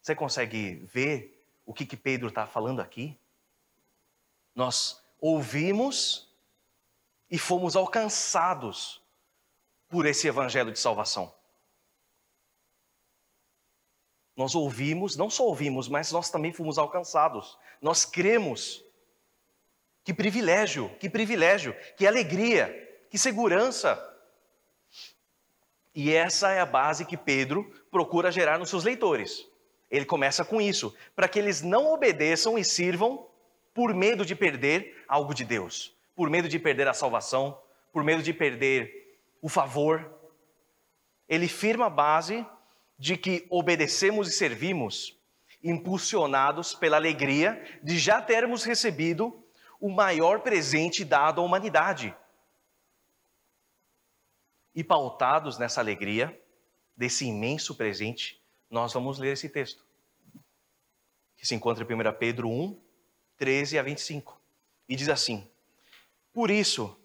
Você 0.00 0.14
consegue 0.14 0.76
ver 0.84 1.44
o 1.66 1.74
que, 1.74 1.84
que 1.84 1.96
Pedro 1.96 2.28
está 2.28 2.46
falando 2.46 2.78
aqui? 2.78 3.18
Nós 4.54 5.02
ouvimos 5.20 6.32
e 7.28 7.36
fomos 7.36 7.74
alcançados 7.74 9.02
por 9.88 10.06
esse 10.06 10.28
evangelho 10.28 10.70
de 10.70 10.78
salvação. 10.78 11.34
Nós 14.36 14.54
ouvimos, 14.54 15.16
não 15.16 15.28
só 15.28 15.44
ouvimos, 15.44 15.88
mas 15.88 16.12
nós 16.12 16.30
também 16.30 16.52
fomos 16.52 16.78
alcançados. 16.78 17.58
Nós 17.82 18.04
cremos. 18.04 18.84
Que 20.04 20.14
privilégio, 20.14 20.96
que 21.00 21.10
privilégio, 21.10 21.74
que 21.96 22.06
alegria, 22.06 22.68
que 23.10 23.18
segurança. 23.18 24.00
E 25.96 26.12
essa 26.12 26.50
é 26.50 26.60
a 26.60 26.66
base 26.66 27.06
que 27.06 27.16
Pedro 27.16 27.72
procura 27.96 28.30
gerar 28.30 28.58
nos 28.58 28.68
seus 28.68 28.84
leitores. 28.84 29.48
Ele 29.90 30.04
começa 30.04 30.44
com 30.44 30.60
isso, 30.60 30.94
para 31.14 31.26
que 31.26 31.38
eles 31.38 31.62
não 31.62 31.94
obedeçam 31.94 32.58
e 32.58 32.62
sirvam 32.62 33.26
por 33.72 33.94
medo 33.94 34.22
de 34.22 34.36
perder 34.36 35.02
algo 35.08 35.32
de 35.32 35.46
Deus, 35.46 35.96
por 36.14 36.28
medo 36.28 36.46
de 36.46 36.58
perder 36.58 36.86
a 36.88 36.92
salvação, 36.92 37.58
por 37.90 38.04
medo 38.04 38.22
de 38.22 38.34
perder 38.34 39.18
o 39.40 39.48
favor. 39.48 40.12
Ele 41.26 41.48
firma 41.48 41.86
a 41.86 41.90
base 41.90 42.46
de 42.98 43.16
que 43.16 43.46
obedecemos 43.48 44.28
e 44.28 44.32
servimos 44.32 45.18
impulsionados 45.64 46.74
pela 46.74 46.98
alegria 46.98 47.64
de 47.82 47.98
já 47.98 48.20
termos 48.20 48.62
recebido 48.62 49.42
o 49.80 49.88
maior 49.88 50.40
presente 50.40 51.02
dado 51.02 51.40
à 51.40 51.44
humanidade. 51.44 52.14
E 54.74 54.84
pautados 54.84 55.56
nessa 55.56 55.80
alegria, 55.80 56.38
desse 56.96 57.26
imenso 57.26 57.74
presente, 57.74 58.40
nós 58.70 58.92
vamos 58.92 59.18
ler 59.18 59.32
esse 59.32 59.48
texto, 59.48 59.84
que 61.36 61.46
se 61.46 61.54
encontra 61.54 61.84
em 61.84 61.94
1 61.94 62.18
Pedro 62.18 62.48
1, 62.48 62.80
13 63.36 63.78
a 63.78 63.82
25. 63.82 64.40
E 64.88 64.96
diz 64.96 65.08
assim: 65.08 65.48
Por 66.32 66.50
isso, 66.50 66.98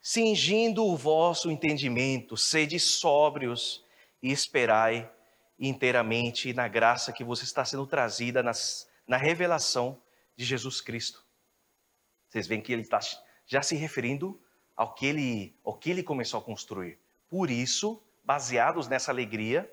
cingindo 0.00 0.84
o 0.84 0.96
vosso 0.96 1.50
entendimento, 1.50 2.36
sede 2.36 2.80
sóbrios 2.80 3.84
e 4.22 4.32
esperai 4.32 5.10
inteiramente 5.58 6.52
na 6.52 6.66
graça 6.66 7.12
que 7.12 7.22
vos 7.22 7.42
está 7.42 7.64
sendo 7.64 7.86
trazida 7.86 8.42
nas, 8.42 8.88
na 9.06 9.16
revelação 9.16 10.00
de 10.36 10.44
Jesus 10.44 10.80
Cristo. 10.80 11.24
Vocês 12.28 12.46
veem 12.46 12.60
que 12.60 12.72
ele 12.72 12.82
está 12.82 12.98
já 13.46 13.62
se 13.62 13.76
referindo 13.76 14.40
ao 14.74 14.94
que, 14.94 15.06
ele, 15.06 15.56
ao 15.64 15.76
que 15.76 15.90
ele 15.90 16.02
começou 16.02 16.40
a 16.40 16.42
construir. 16.42 16.98
Por 17.28 17.50
isso, 17.50 18.02
baseados 18.24 18.88
nessa 18.88 19.10
alegria, 19.10 19.70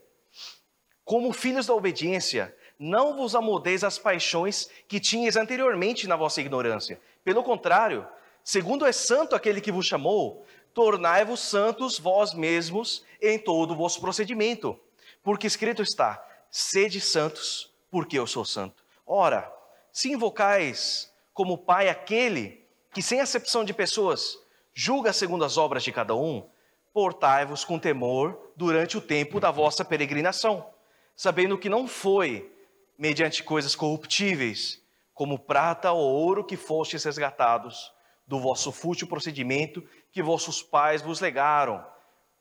como 1.04 1.34
filhos 1.34 1.66
da 1.66 1.74
obediência, 1.74 2.56
não 2.78 3.16
vos 3.16 3.36
amodeis 3.36 3.84
às 3.84 3.98
paixões 3.98 4.70
que 4.88 5.00
tinhas 5.00 5.36
anteriormente 5.36 6.08
na 6.08 6.16
vossa 6.16 6.42
ignorância. 6.42 7.00
Pelo 7.24 7.44
contrário, 7.44 8.08
segundo 8.44 8.86
é 8.86 8.92
santo 8.92 9.36
aquele 9.36 9.62
que 9.62 9.72
vos 9.72 9.86
chamou, 9.86 10.46
tornai-vos 10.74 11.40
santos 11.40 12.00
vós 12.00 12.34
mesmos 12.34 13.04
em 13.22 13.38
todo 13.38 13.72
o 13.72 13.76
vosso 13.76 14.02
procedimento. 14.02 14.80
Porque 15.24 15.48
escrito 15.48 15.82
está: 15.82 16.26
sede 16.50 17.00
santos, 17.00 17.72
porque 17.90 18.18
eu 18.18 18.26
sou 18.26 18.44
santo. 18.44 18.84
Ora, 19.06 19.52
se 19.92 20.12
invocais 20.12 21.12
como 21.34 21.58
Pai 21.58 21.90
aquele 21.90 22.66
que, 22.94 23.02
sem 23.02 23.20
acepção 23.20 23.64
de 23.64 23.74
pessoas, 23.74 24.38
julga 24.74 25.14
segundo 25.14 25.46
as 25.46 25.58
obras 25.58 25.84
de 25.84 25.92
cada 25.92 26.16
um, 26.16 26.48
portai-vos 26.94 27.64
com 27.64 27.80
temor 27.80 28.52
durante 28.56 28.98
o 28.98 29.02
tempo 29.02 29.40
da 29.40 29.52
vossa 29.52 29.84
peregrinação, 29.86 30.70
sabendo 31.16 31.58
que 31.58 31.70
não 31.70 31.88
foi 31.88 32.52
mediante 32.98 33.44
coisas 33.44 33.76
corruptíveis, 33.76 34.82
como 35.14 35.40
prata 35.40 35.92
ou 35.92 36.02
ouro 36.02 36.44
que 36.44 36.58
fostes 36.58 37.04
resgatados 37.04 37.92
do 38.28 38.40
vosso 38.40 38.72
fútil 38.72 39.08
procedimento 39.08 39.84
que 40.12 40.22
vossos 40.22 40.62
pais 40.62 41.02
vos 41.02 41.20
legaram, 41.20 41.86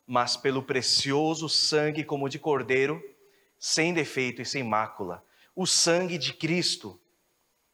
mas 0.06 0.36
pelo 0.36 0.62
precioso 0.62 1.48
sangue 1.48 2.04
como 2.04 2.28
de 2.28 2.38
cordeiro, 2.38 3.02
sem 3.58 3.92
defeito 3.92 4.42
e 4.42 4.46
sem 4.46 4.62
mácula, 4.62 5.24
o 5.54 5.66
sangue 5.66 6.16
de 6.16 6.32
Cristo, 6.32 7.00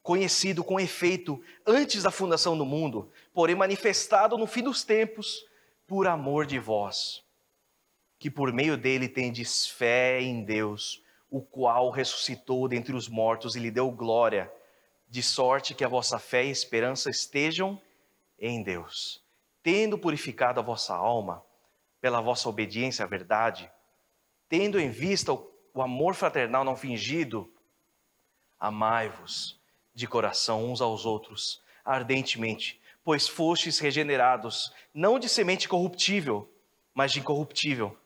conhecido 0.02 0.62
com 0.62 0.78
efeito 0.78 1.42
antes 1.66 2.02
da 2.02 2.10
fundação 2.10 2.56
do 2.56 2.64
mundo, 2.64 3.10
porém 3.32 3.54
manifestado 3.54 4.36
no 4.36 4.46
fim 4.46 4.62
dos 4.62 4.84
tempos, 4.84 5.44
por 5.86 6.06
amor 6.06 6.46
de 6.46 6.58
vós, 6.58 7.24
que 8.18 8.30
por 8.30 8.52
meio 8.52 8.76
dele 8.76 9.08
tendes 9.08 9.66
fé 9.66 10.20
em 10.20 10.44
Deus, 10.44 11.02
o 11.30 11.40
qual 11.40 11.90
ressuscitou 11.90 12.66
dentre 12.68 12.94
os 12.94 13.08
mortos 13.08 13.56
e 13.56 13.60
lhe 13.60 13.70
deu 13.70 13.90
glória, 13.90 14.52
de 15.08 15.22
sorte 15.22 15.74
que 15.74 15.84
a 15.84 15.88
vossa 15.88 16.18
fé 16.18 16.44
e 16.44 16.50
esperança 16.50 17.10
estejam 17.10 17.80
em 18.38 18.62
Deus. 18.62 19.22
Tendo 19.62 19.98
purificado 19.98 20.60
a 20.60 20.62
vossa 20.62 20.94
alma 20.94 21.44
pela 22.00 22.20
vossa 22.20 22.48
obediência 22.48 23.04
à 23.04 23.08
verdade, 23.08 23.70
tendo 24.48 24.80
em 24.80 24.90
vista 24.90 25.32
o 25.32 25.82
amor 25.82 26.14
fraternal 26.14 26.64
não 26.64 26.76
fingido, 26.76 27.52
amai-vos 28.58 29.60
de 29.94 30.06
coração 30.06 30.70
uns 30.70 30.80
aos 30.80 31.04
outros 31.04 31.62
ardentemente, 31.84 32.80
pois 33.06 33.28
fostes 33.28 33.78
regenerados, 33.78 34.74
não 34.92 35.16
de 35.16 35.28
semente 35.28 35.68
corruptível, 35.68 36.52
mas 36.92 37.12
de 37.12 37.20
incorruptível, 37.20 37.96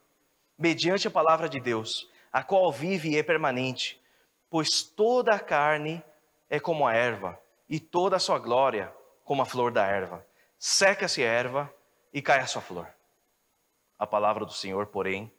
mediante 0.59 1.09
a 1.09 1.11
palavra 1.11 1.49
de 1.49 1.59
Deus 1.59 2.07
a 2.31 2.43
qual 2.43 2.71
vive 2.71 3.09
e 3.09 3.17
é 3.17 3.23
permanente, 3.23 3.99
pois 4.51 4.83
toda 4.83 5.35
a 5.35 5.41
carne 5.41 6.05
é 6.51 6.61
como 6.61 6.87
a 6.87 6.95
erva, 6.95 7.41
e 7.67 7.81
toda 7.81 8.17
a 8.17 8.19
sua 8.19 8.39
glória 8.39 8.95
como 9.25 9.41
a 9.41 9.47
flor 9.47 9.73
da 9.73 9.87
erva. 9.87 10.23
Seca-se 10.59 11.25
a 11.25 11.27
erva 11.27 11.75
e 12.13 12.21
cai 12.21 12.41
a 12.41 12.47
sua 12.47 12.61
flor. 12.61 12.87
A 13.99 14.07
palavra 14.07 14.45
do 14.45 14.53
Senhor, 14.53 14.89
porém, 14.89 15.33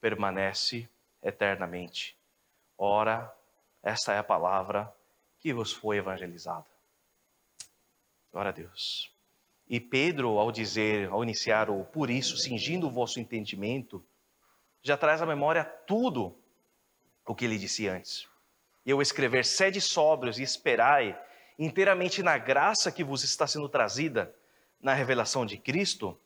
permanece 0.00 0.88
eternamente. 1.22 2.18
Ora, 2.76 3.32
esta 3.80 4.12
é 4.12 4.18
a 4.18 4.24
palavra 4.24 4.92
que 5.38 5.52
vos 5.52 5.72
foi 5.72 5.98
evangelizada. 5.98 6.77
Glória 8.38 8.50
a 8.50 8.54
Deus. 8.54 9.12
E 9.68 9.80
Pedro, 9.80 10.38
ao 10.38 10.52
dizer, 10.52 11.08
ao 11.08 11.24
iniciar 11.24 11.68
o 11.68 11.84
por 11.84 12.08
isso, 12.08 12.36
cingindo 12.36 12.86
o 12.86 12.90
vosso 12.90 13.18
entendimento, 13.18 14.00
já 14.80 14.96
traz 14.96 15.20
à 15.20 15.26
memória 15.26 15.64
tudo 15.64 16.38
o 17.26 17.34
que 17.34 17.44
ele 17.44 17.58
disse 17.58 17.88
antes. 17.88 18.28
Eu 18.86 19.02
escrever, 19.02 19.44
sede 19.44 19.80
sóbrios 19.80 20.38
e 20.38 20.44
esperai 20.44 21.20
inteiramente 21.58 22.22
na 22.22 22.38
graça 22.38 22.92
que 22.92 23.02
vos 23.02 23.24
está 23.24 23.44
sendo 23.44 23.68
trazida 23.68 24.32
na 24.80 24.94
revelação 24.94 25.44
de 25.44 25.58
Cristo, 25.58 26.16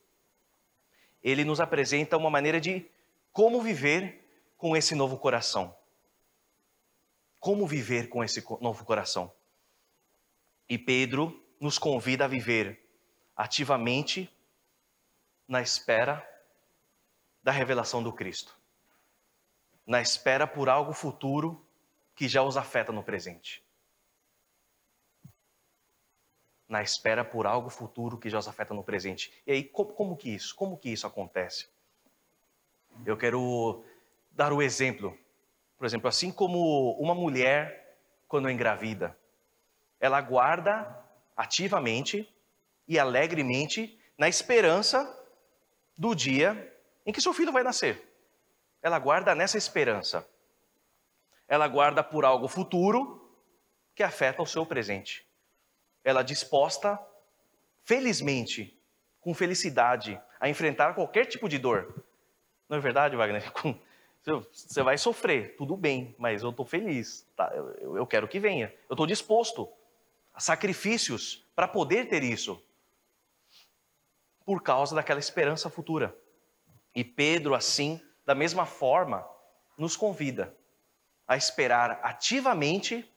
ele 1.24 1.46
nos 1.46 1.62
apresenta 1.62 2.18
uma 2.18 2.28
maneira 2.28 2.60
de 2.60 2.86
como 3.32 3.62
viver 3.62 4.22
com 4.58 4.76
esse 4.76 4.94
novo 4.94 5.16
coração. 5.16 5.74
Como 7.40 7.66
viver 7.66 8.10
com 8.10 8.22
esse 8.22 8.44
novo 8.60 8.84
coração? 8.84 9.32
E 10.68 10.76
Pedro 10.76 11.41
nos 11.62 11.78
convida 11.78 12.24
a 12.24 12.28
viver 12.28 12.84
ativamente 13.36 14.28
na 15.46 15.62
espera 15.62 16.28
da 17.40 17.52
revelação 17.52 18.02
do 18.02 18.12
Cristo, 18.12 18.58
na 19.86 20.02
espera 20.02 20.44
por 20.44 20.68
algo 20.68 20.92
futuro 20.92 21.64
que 22.16 22.26
já 22.26 22.42
os 22.42 22.56
afeta 22.56 22.90
no 22.90 23.04
presente. 23.04 23.64
Na 26.68 26.82
espera 26.82 27.24
por 27.24 27.46
algo 27.46 27.70
futuro 27.70 28.18
que 28.18 28.28
já 28.28 28.40
os 28.40 28.48
afeta 28.48 28.74
no 28.74 28.82
presente. 28.82 29.32
E 29.46 29.52
aí, 29.52 29.62
como, 29.62 29.92
como 29.92 30.16
que 30.16 30.34
isso? 30.34 30.56
Como 30.56 30.76
que 30.76 30.90
isso 30.90 31.06
acontece? 31.06 31.68
Eu 33.06 33.16
quero 33.16 33.84
dar 34.32 34.52
o 34.52 34.60
exemplo. 34.60 35.16
Por 35.78 35.86
exemplo, 35.86 36.08
assim 36.08 36.32
como 36.32 36.90
uma 36.98 37.14
mulher, 37.14 38.00
quando 38.26 38.50
engravida, 38.50 39.16
ela 40.00 40.20
guarda 40.20 41.02
ativamente 41.42 42.28
e 42.86 43.00
alegremente 43.00 43.98
na 44.16 44.28
esperança 44.28 45.00
do 45.98 46.14
dia 46.14 46.72
em 47.04 47.12
que 47.12 47.20
seu 47.20 47.32
filho 47.32 47.50
vai 47.50 47.64
nascer. 47.64 48.00
Ela 48.80 48.98
guarda 49.00 49.34
nessa 49.34 49.58
esperança. 49.58 50.26
Ela 51.48 51.66
guarda 51.66 52.02
por 52.02 52.24
algo 52.24 52.46
futuro 52.46 53.20
que 53.94 54.04
afeta 54.04 54.40
o 54.40 54.46
seu 54.46 54.64
presente. 54.64 55.26
Ela 56.04 56.22
disposta, 56.22 56.98
felizmente, 57.84 58.80
com 59.20 59.34
felicidade, 59.34 60.20
a 60.38 60.48
enfrentar 60.48 60.94
qualquer 60.94 61.26
tipo 61.26 61.48
de 61.48 61.58
dor. 61.58 62.04
Não 62.68 62.78
é 62.78 62.80
verdade, 62.80 63.16
Wagner? 63.16 63.52
Você 64.52 64.80
vai 64.84 64.96
sofrer, 64.96 65.56
tudo 65.56 65.76
bem, 65.76 66.14
mas 66.16 66.44
eu 66.44 66.50
estou 66.50 66.64
feliz, 66.64 67.26
tá? 67.36 67.52
eu, 67.52 68.06
quero 68.06 68.28
que 68.28 68.38
venha. 68.38 68.72
Eu 68.88 68.94
estou 68.94 69.06
disposto 69.06 69.68
sacrifícios 70.38 71.46
para 71.54 71.68
poder 71.68 72.08
ter 72.08 72.22
isso, 72.22 72.62
por 74.44 74.62
causa 74.62 74.94
daquela 74.94 75.20
esperança 75.20 75.70
futura. 75.70 76.16
E 76.94 77.04
Pedro, 77.04 77.54
assim, 77.54 78.00
da 78.24 78.34
mesma 78.34 78.66
forma, 78.66 79.26
nos 79.76 79.96
convida 79.96 80.54
a 81.26 81.36
esperar 81.36 82.00
ativamente 82.02 83.08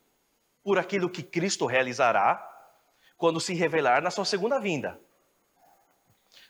por 0.63 0.77
aquilo 0.79 1.09
que 1.09 1.23
Cristo 1.23 1.65
realizará 1.65 2.51
quando 3.17 3.39
se 3.39 3.53
revelar 3.53 4.01
na 4.01 4.11
sua 4.11 4.25
segunda 4.25 4.59
vinda. 4.59 4.99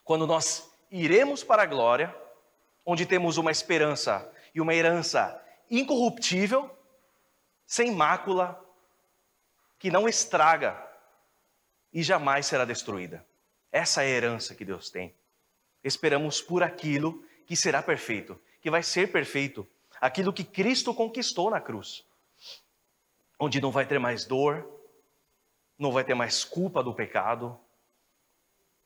Quando 0.03 0.25
nós 0.25 0.71
iremos 0.89 1.43
para 1.43 1.63
a 1.63 1.65
glória, 1.65 2.15
onde 2.85 3.05
temos 3.05 3.37
uma 3.37 3.51
esperança 3.51 4.31
e 4.53 4.61
uma 4.61 4.73
herança 4.73 5.41
incorruptível, 5.69 6.69
sem 7.65 7.91
mácula, 7.91 8.63
que 9.77 9.91
não 9.91 10.07
estraga 10.07 10.81
e 11.91 12.01
jamais 12.03 12.45
será 12.45 12.65
destruída. 12.65 13.25
Essa 13.71 14.03
é 14.03 14.05
a 14.05 14.09
herança 14.09 14.55
que 14.55 14.65
Deus 14.65 14.89
tem 14.89 15.13
esperamos 15.85 16.41
por 16.41 16.63
aquilo 16.63 17.23
que 17.45 17.55
será 17.55 17.81
perfeito, 17.81 18.41
que 18.59 18.71
vai 18.71 18.81
ser 18.81 19.11
perfeito, 19.11 19.67
aquilo 20.01 20.33
que 20.33 20.43
Cristo 20.43 20.95
conquistou 20.95 21.51
na 21.51 21.61
cruz, 21.61 22.03
onde 23.39 23.61
não 23.61 23.71
vai 23.71 23.85
ter 23.85 23.99
mais 23.99 24.25
dor, 24.25 24.67
não 25.77 25.91
vai 25.91 26.03
ter 26.03 26.15
mais 26.15 26.43
culpa 26.43 26.81
do 26.81 26.93
pecado, 26.93 27.57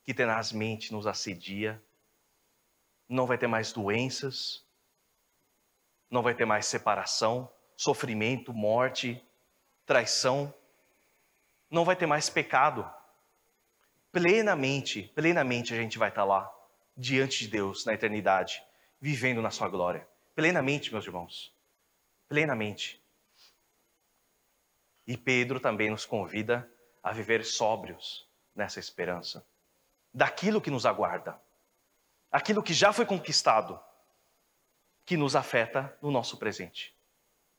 que 0.03 0.13
tenazmente 0.13 0.91
nos 0.91 1.07
assedia, 1.07 1.81
não 3.07 3.25
vai 3.25 3.37
ter 3.37 3.47
mais 3.47 3.71
doenças, 3.71 4.65
não 6.11 6.21
vai 6.21 6.35
ter 6.35 6.45
mais 6.45 6.65
separação, 6.65 7.49
sofrimento, 7.77 8.51
morte, 8.53 9.23
traição, 9.85 10.53
não 11.69 11.85
vai 11.85 11.95
ter 11.95 12.05
mais 12.05 12.29
pecado. 12.29 12.89
Plenamente, 14.11 15.03
plenamente 15.15 15.73
a 15.73 15.77
gente 15.77 15.97
vai 15.97 16.09
estar 16.09 16.23
lá 16.23 16.51
diante 16.97 17.39
de 17.39 17.47
Deus 17.47 17.85
na 17.85 17.93
eternidade, 17.93 18.63
vivendo 18.99 19.41
na 19.41 19.51
sua 19.51 19.69
glória. 19.69 20.07
Plenamente, 20.35 20.91
meus 20.91 21.05
irmãos. 21.05 21.53
Plenamente. 22.27 23.01
E 25.05 25.17
Pedro 25.17 25.59
também 25.59 25.89
nos 25.89 26.05
convida 26.05 26.69
a 27.01 27.11
viver 27.11 27.43
sóbrios 27.45 28.27
nessa 28.55 28.79
esperança, 28.79 29.45
daquilo 30.13 30.61
que 30.61 30.69
nos 30.69 30.85
aguarda, 30.85 31.39
aquilo 32.31 32.61
que 32.61 32.73
já 32.73 32.91
foi 32.91 33.05
conquistado, 33.05 33.79
que 35.05 35.17
nos 35.17 35.35
afeta 35.35 35.97
no 36.01 36.11
nosso 36.11 36.37
presente. 36.37 36.95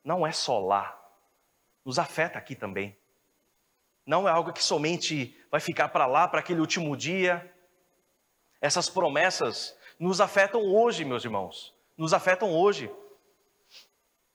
Não 0.03 0.25
é 0.25 0.31
só 0.31 0.59
lá, 0.59 0.97
nos 1.83 1.99
afeta 1.99 2.37
aqui 2.37 2.55
também. 2.55 2.97
Não 4.05 4.27
é 4.27 4.31
algo 4.31 4.53
que 4.53 4.63
somente 4.63 5.37
vai 5.49 5.59
ficar 5.59 5.89
para 5.89 6.05
lá, 6.05 6.27
para 6.27 6.39
aquele 6.39 6.59
último 6.59 6.95
dia, 6.95 7.51
essas 8.59 8.89
promessas 8.89 9.75
nos 9.99 10.21
afetam 10.21 10.61
hoje, 10.61 11.03
meus 11.03 11.23
irmãos. 11.23 11.73
Nos 11.97 12.13
afetam 12.13 12.53
hoje. 12.53 12.91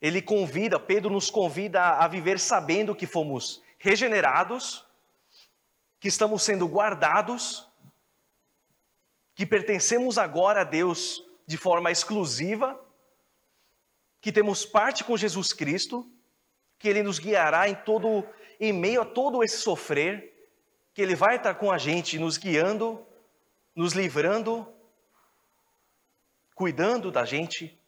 Ele 0.00 0.20
convida, 0.20 0.78
Pedro 0.78 1.10
nos 1.10 1.30
convida 1.30 1.82
a 1.82 2.06
viver 2.08 2.38
sabendo 2.38 2.94
que 2.94 3.06
fomos 3.06 3.62
regenerados, 3.78 4.84
que 5.98 6.08
estamos 6.08 6.42
sendo 6.42 6.66
guardados, 6.66 7.66
que 9.34 9.46
pertencemos 9.46 10.18
agora 10.18 10.62
a 10.62 10.64
Deus 10.64 11.24
de 11.46 11.56
forma 11.56 11.90
exclusiva, 11.90 12.78
que 14.20 14.32
temos 14.32 14.64
parte 14.64 15.04
com 15.04 15.16
Jesus 15.16 15.52
Cristo, 15.52 16.10
que 16.78 16.88
Ele 16.88 17.02
nos 17.02 17.18
guiará 17.18 17.68
em 17.68 17.74
todo, 17.74 18.26
em 18.58 18.72
meio 18.72 19.02
a 19.02 19.04
todo 19.04 19.42
esse 19.42 19.58
sofrer, 19.58 20.32
que 20.94 21.02
Ele 21.02 21.14
vai 21.14 21.36
estar 21.36 21.54
com 21.54 21.70
a 21.70 21.78
gente, 21.78 22.18
nos 22.18 22.36
guiando 22.36 23.06
nos 23.76 23.92
livrando, 23.92 24.66
cuidando 26.54 27.12
da 27.12 27.26
gente, 27.26 27.78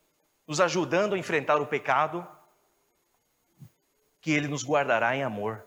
nos 0.47 0.61
ajudando 0.61 1.15
a 1.15 1.19
enfrentar 1.19 1.63
o 1.63 1.67
pecado, 1.67 2.29
que 4.21 4.31
Ele 4.31 4.47
nos 4.47 4.63
guardará 4.63 5.17
em 5.17 5.23
amor. 5.23 5.67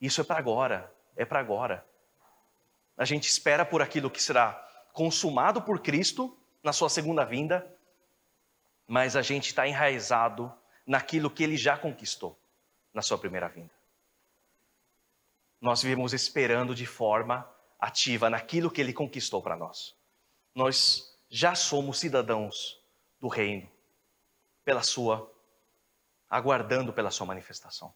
Isso 0.00 0.20
é 0.20 0.24
para 0.24 0.38
agora, 0.38 0.94
é 1.16 1.24
para 1.24 1.40
agora. 1.40 1.84
A 2.96 3.04
gente 3.04 3.28
espera 3.28 3.64
por 3.64 3.82
aquilo 3.82 4.08
que 4.08 4.22
será 4.22 4.52
consumado 4.92 5.60
por 5.60 5.80
Cristo 5.80 6.38
na 6.62 6.72
Sua 6.72 6.88
segunda 6.88 7.24
vinda, 7.24 7.68
mas 8.86 9.16
a 9.16 9.22
gente 9.22 9.48
está 9.48 9.66
enraizado 9.66 10.54
naquilo 10.86 11.28
que 11.28 11.42
Ele 11.42 11.56
já 11.56 11.76
conquistou 11.76 12.38
na 12.92 13.02
Sua 13.02 13.18
primeira 13.18 13.48
vinda. 13.48 13.72
Nós 15.64 15.82
vivemos 15.82 16.12
esperando 16.12 16.74
de 16.74 16.84
forma 16.84 17.50
ativa 17.80 18.28
naquilo 18.28 18.70
que 18.70 18.82
ele 18.82 18.92
conquistou 18.92 19.40
para 19.40 19.56
nós. 19.56 19.96
Nós 20.54 21.18
já 21.26 21.54
somos 21.54 21.98
cidadãos 21.98 22.78
do 23.18 23.28
reino 23.28 23.66
pela 24.62 24.82
sua 24.82 25.32
aguardando 26.28 26.92
pela 26.92 27.10
sua 27.10 27.26
manifestação. 27.26 27.94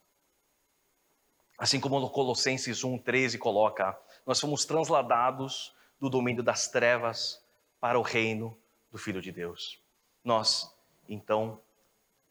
Assim 1.58 1.78
como 1.78 2.00
no 2.00 2.08
Colossenses 2.08 2.82
1:13 2.82 3.36
coloca, 3.36 4.00
nós 4.24 4.40
fomos 4.40 4.64
transladados 4.64 5.74
do 6.00 6.08
domínio 6.08 6.42
das 6.42 6.68
trevas 6.68 7.44
para 7.78 7.98
o 7.98 8.02
reino 8.02 8.58
do 8.90 8.96
filho 8.96 9.20
de 9.20 9.30
Deus. 9.30 9.78
Nós, 10.24 10.74
então, 11.06 11.60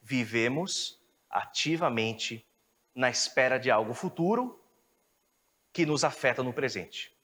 vivemos 0.01 0.99
ativamente 1.29 2.43
na 2.95 3.07
espera 3.07 3.59
de 3.59 3.69
algo 3.69 3.93
futuro 3.93 4.63
que 5.77 5.85
nos 5.85 6.03
afeta 6.03 6.41
no 6.41 6.51
presente 6.51 7.15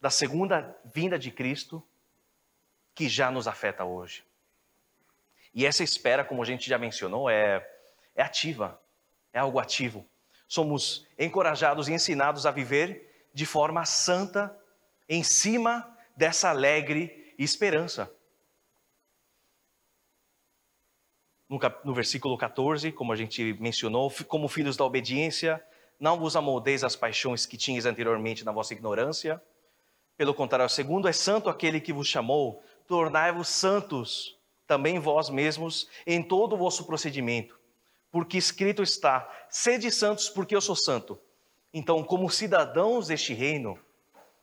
da 0.00 0.08
segunda 0.08 0.74
vinda 0.82 1.18
de 1.18 1.30
Cristo 1.30 1.86
que 2.94 3.06
já 3.06 3.30
nos 3.30 3.46
afeta 3.46 3.84
hoje. 3.84 4.24
E 5.52 5.66
essa 5.66 5.84
espera, 5.84 6.24
como 6.24 6.42
a 6.42 6.46
gente 6.46 6.66
já 6.66 6.78
mencionou, 6.78 7.28
é, 7.28 7.68
é 8.16 8.22
ativa, 8.22 8.80
é 9.30 9.40
algo 9.40 9.58
ativo. 9.58 10.08
Somos 10.48 11.06
encorajados 11.18 11.86
e 11.86 11.92
ensinados 11.92 12.46
a 12.46 12.50
viver 12.50 13.28
de 13.34 13.44
forma 13.44 13.84
santa 13.84 14.58
em 15.06 15.22
cima 15.22 15.98
dessa 16.16 16.48
alegre 16.48 17.34
esperança. 17.36 18.10
no, 21.46 21.58
no 21.84 21.94
versículo 21.94 22.38
14, 22.38 22.90
como 22.90 23.12
a 23.12 23.16
gente 23.16 23.54
mencionou, 23.60 24.10
como 24.26 24.48
filhos 24.48 24.78
da 24.78 24.84
obediência, 24.86 25.62
não 25.98 26.18
vos 26.18 26.36
amoldeis 26.36 26.84
as 26.84 26.94
paixões 26.94 27.46
que 27.46 27.56
tinhas 27.56 27.86
anteriormente 27.86 28.44
na 28.44 28.52
vossa 28.52 28.72
ignorância. 28.72 29.42
Pelo 30.16 30.34
contrário, 30.34 30.68
segundo 30.68 31.08
é 31.08 31.12
santo 31.12 31.48
aquele 31.48 31.80
que 31.80 31.92
vos 31.92 32.06
chamou, 32.06 32.62
tornai-vos 32.86 33.48
santos 33.48 34.38
também 34.66 34.98
vós 34.98 35.30
mesmos 35.30 35.88
em 36.06 36.22
todo 36.22 36.54
o 36.54 36.58
vosso 36.58 36.84
procedimento, 36.84 37.58
porque 38.10 38.36
escrito 38.36 38.82
está: 38.82 39.28
sede 39.48 39.90
santos, 39.90 40.28
porque 40.28 40.54
eu 40.54 40.60
sou 40.60 40.76
santo. 40.76 41.18
Então, 41.72 42.04
como 42.04 42.30
cidadãos 42.30 43.08
deste 43.08 43.32
reino, 43.32 43.78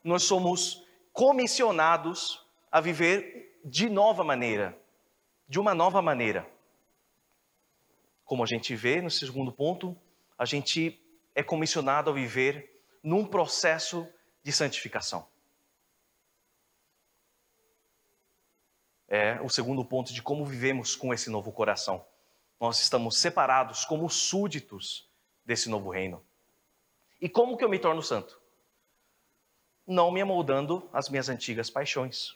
nós 0.03 0.23
somos 0.23 0.83
comissionados 1.13 2.43
a 2.71 2.81
viver 2.81 3.59
de 3.63 3.89
nova 3.89 4.23
maneira, 4.23 4.77
de 5.47 5.59
uma 5.59 5.73
nova 5.73 6.01
maneira. 6.01 6.47
Como 8.25 8.43
a 8.43 8.47
gente 8.47 8.75
vê 8.75 9.01
no 9.01 9.09
segundo 9.09 9.51
ponto, 9.51 9.95
a 10.37 10.45
gente 10.45 10.99
é 11.35 11.43
comissionado 11.43 12.09
a 12.09 12.13
viver 12.13 12.81
num 13.03 13.25
processo 13.25 14.07
de 14.41 14.51
santificação. 14.51 15.27
É 19.07 19.39
o 19.41 19.49
segundo 19.49 19.85
ponto 19.85 20.13
de 20.13 20.21
como 20.21 20.45
vivemos 20.45 20.95
com 20.95 21.13
esse 21.13 21.29
novo 21.29 21.51
coração. 21.51 22.03
Nós 22.59 22.79
estamos 22.79 23.17
separados 23.17 23.85
como 23.85 24.09
súditos 24.09 25.07
desse 25.45 25.69
novo 25.69 25.89
reino. 25.89 26.25
E 27.21 27.29
como 27.29 27.57
que 27.57 27.63
eu 27.63 27.69
me 27.69 27.77
torno 27.77 28.01
santo? 28.01 28.41
Não 29.85 30.09
me 30.09 30.21
amoldando 30.21 30.89
às 30.91 31.09
minhas 31.09 31.29
antigas 31.29 31.69
paixões. 31.69 32.35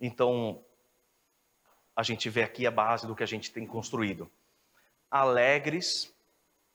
Então, 0.00 0.64
a 1.94 2.02
gente 2.02 2.28
vê 2.28 2.42
aqui 2.42 2.66
a 2.66 2.70
base 2.70 3.06
do 3.06 3.14
que 3.14 3.22
a 3.22 3.26
gente 3.26 3.52
tem 3.52 3.66
construído 3.66 4.30
alegres 5.10 6.12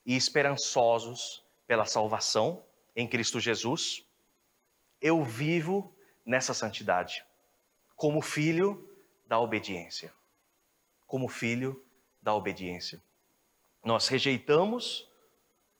e 0.05 0.15
esperançosos 0.15 1.43
pela 1.67 1.85
salvação 1.85 2.63
em 2.95 3.07
Cristo 3.07 3.39
Jesus, 3.39 4.05
eu 5.01 5.23
vivo 5.23 5.93
nessa 6.25 6.53
santidade, 6.53 7.25
como 7.95 8.21
filho 8.21 8.89
da 9.25 9.39
obediência. 9.39 10.13
Como 11.07 11.27
filho 11.27 11.83
da 12.21 12.33
obediência. 12.33 13.01
Nós 13.83 14.07
rejeitamos 14.07 15.09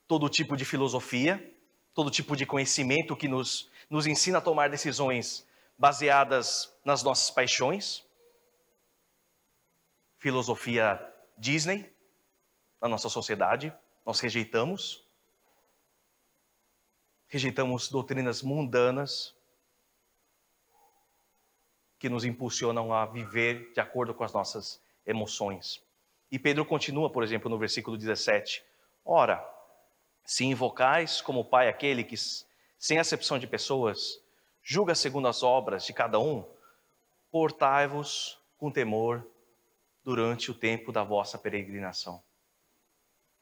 todo 0.08 0.28
tipo 0.30 0.58
de 0.58 0.66
filosofia, 0.66 1.54
todo 1.94 2.10
tipo 2.10 2.36
de 2.36 2.46
conhecimento 2.46 3.16
que 3.16 3.28
nos, 3.28 3.70
nos 3.90 4.08
ensina 4.08 4.40
a 4.40 4.42
tomar 4.42 4.70
decisões 4.70 5.48
baseadas 5.78 6.74
nas 6.84 7.04
nossas 7.04 7.30
paixões. 7.30 8.04
Filosofia 10.18 11.00
Disney, 11.38 11.92
na 12.82 12.88
nossa 12.88 13.10
sociedade, 13.10 13.74
nós 14.06 14.20
rejeitamos. 14.20 15.04
Rejeitamos 17.28 17.90
doutrinas 17.90 18.42
mundanas 18.42 19.34
que 21.98 22.10
nos 22.10 22.26
impulsionam 22.26 22.94
a 22.94 23.06
viver 23.06 23.72
de 23.74 23.80
acordo 23.80 24.14
com 24.14 24.24
as 24.24 24.34
nossas 24.34 24.82
emoções. 25.06 25.82
E 26.32 26.40
Pedro 26.40 26.66
continua, 26.66 27.10
por 27.10 27.24
exemplo, 27.24 27.50
no 27.50 27.58
versículo 27.58 27.98
17: 27.98 28.64
Ora, 29.06 29.48
se 30.26 30.44
invocais 30.46 31.22
como 31.22 31.46
Pai 31.46 31.70
aquele 31.70 32.04
que, 32.04 32.16
sem 32.78 32.98
acepção 32.98 33.38
de 33.38 33.48
pessoas, 33.48 34.22
julga 34.64 34.96
segundo 34.96 35.28
as 35.28 35.44
obras 35.44 35.86
de 35.86 35.94
cada 35.94 36.20
um, 36.20 36.44
portai-vos 37.32 38.40
com 38.58 38.72
temor 38.72 39.26
durante 40.04 40.52
o 40.52 40.54
tempo 40.54 40.92
da 40.92 41.04
vossa 41.04 41.38
peregrinação 41.38 42.22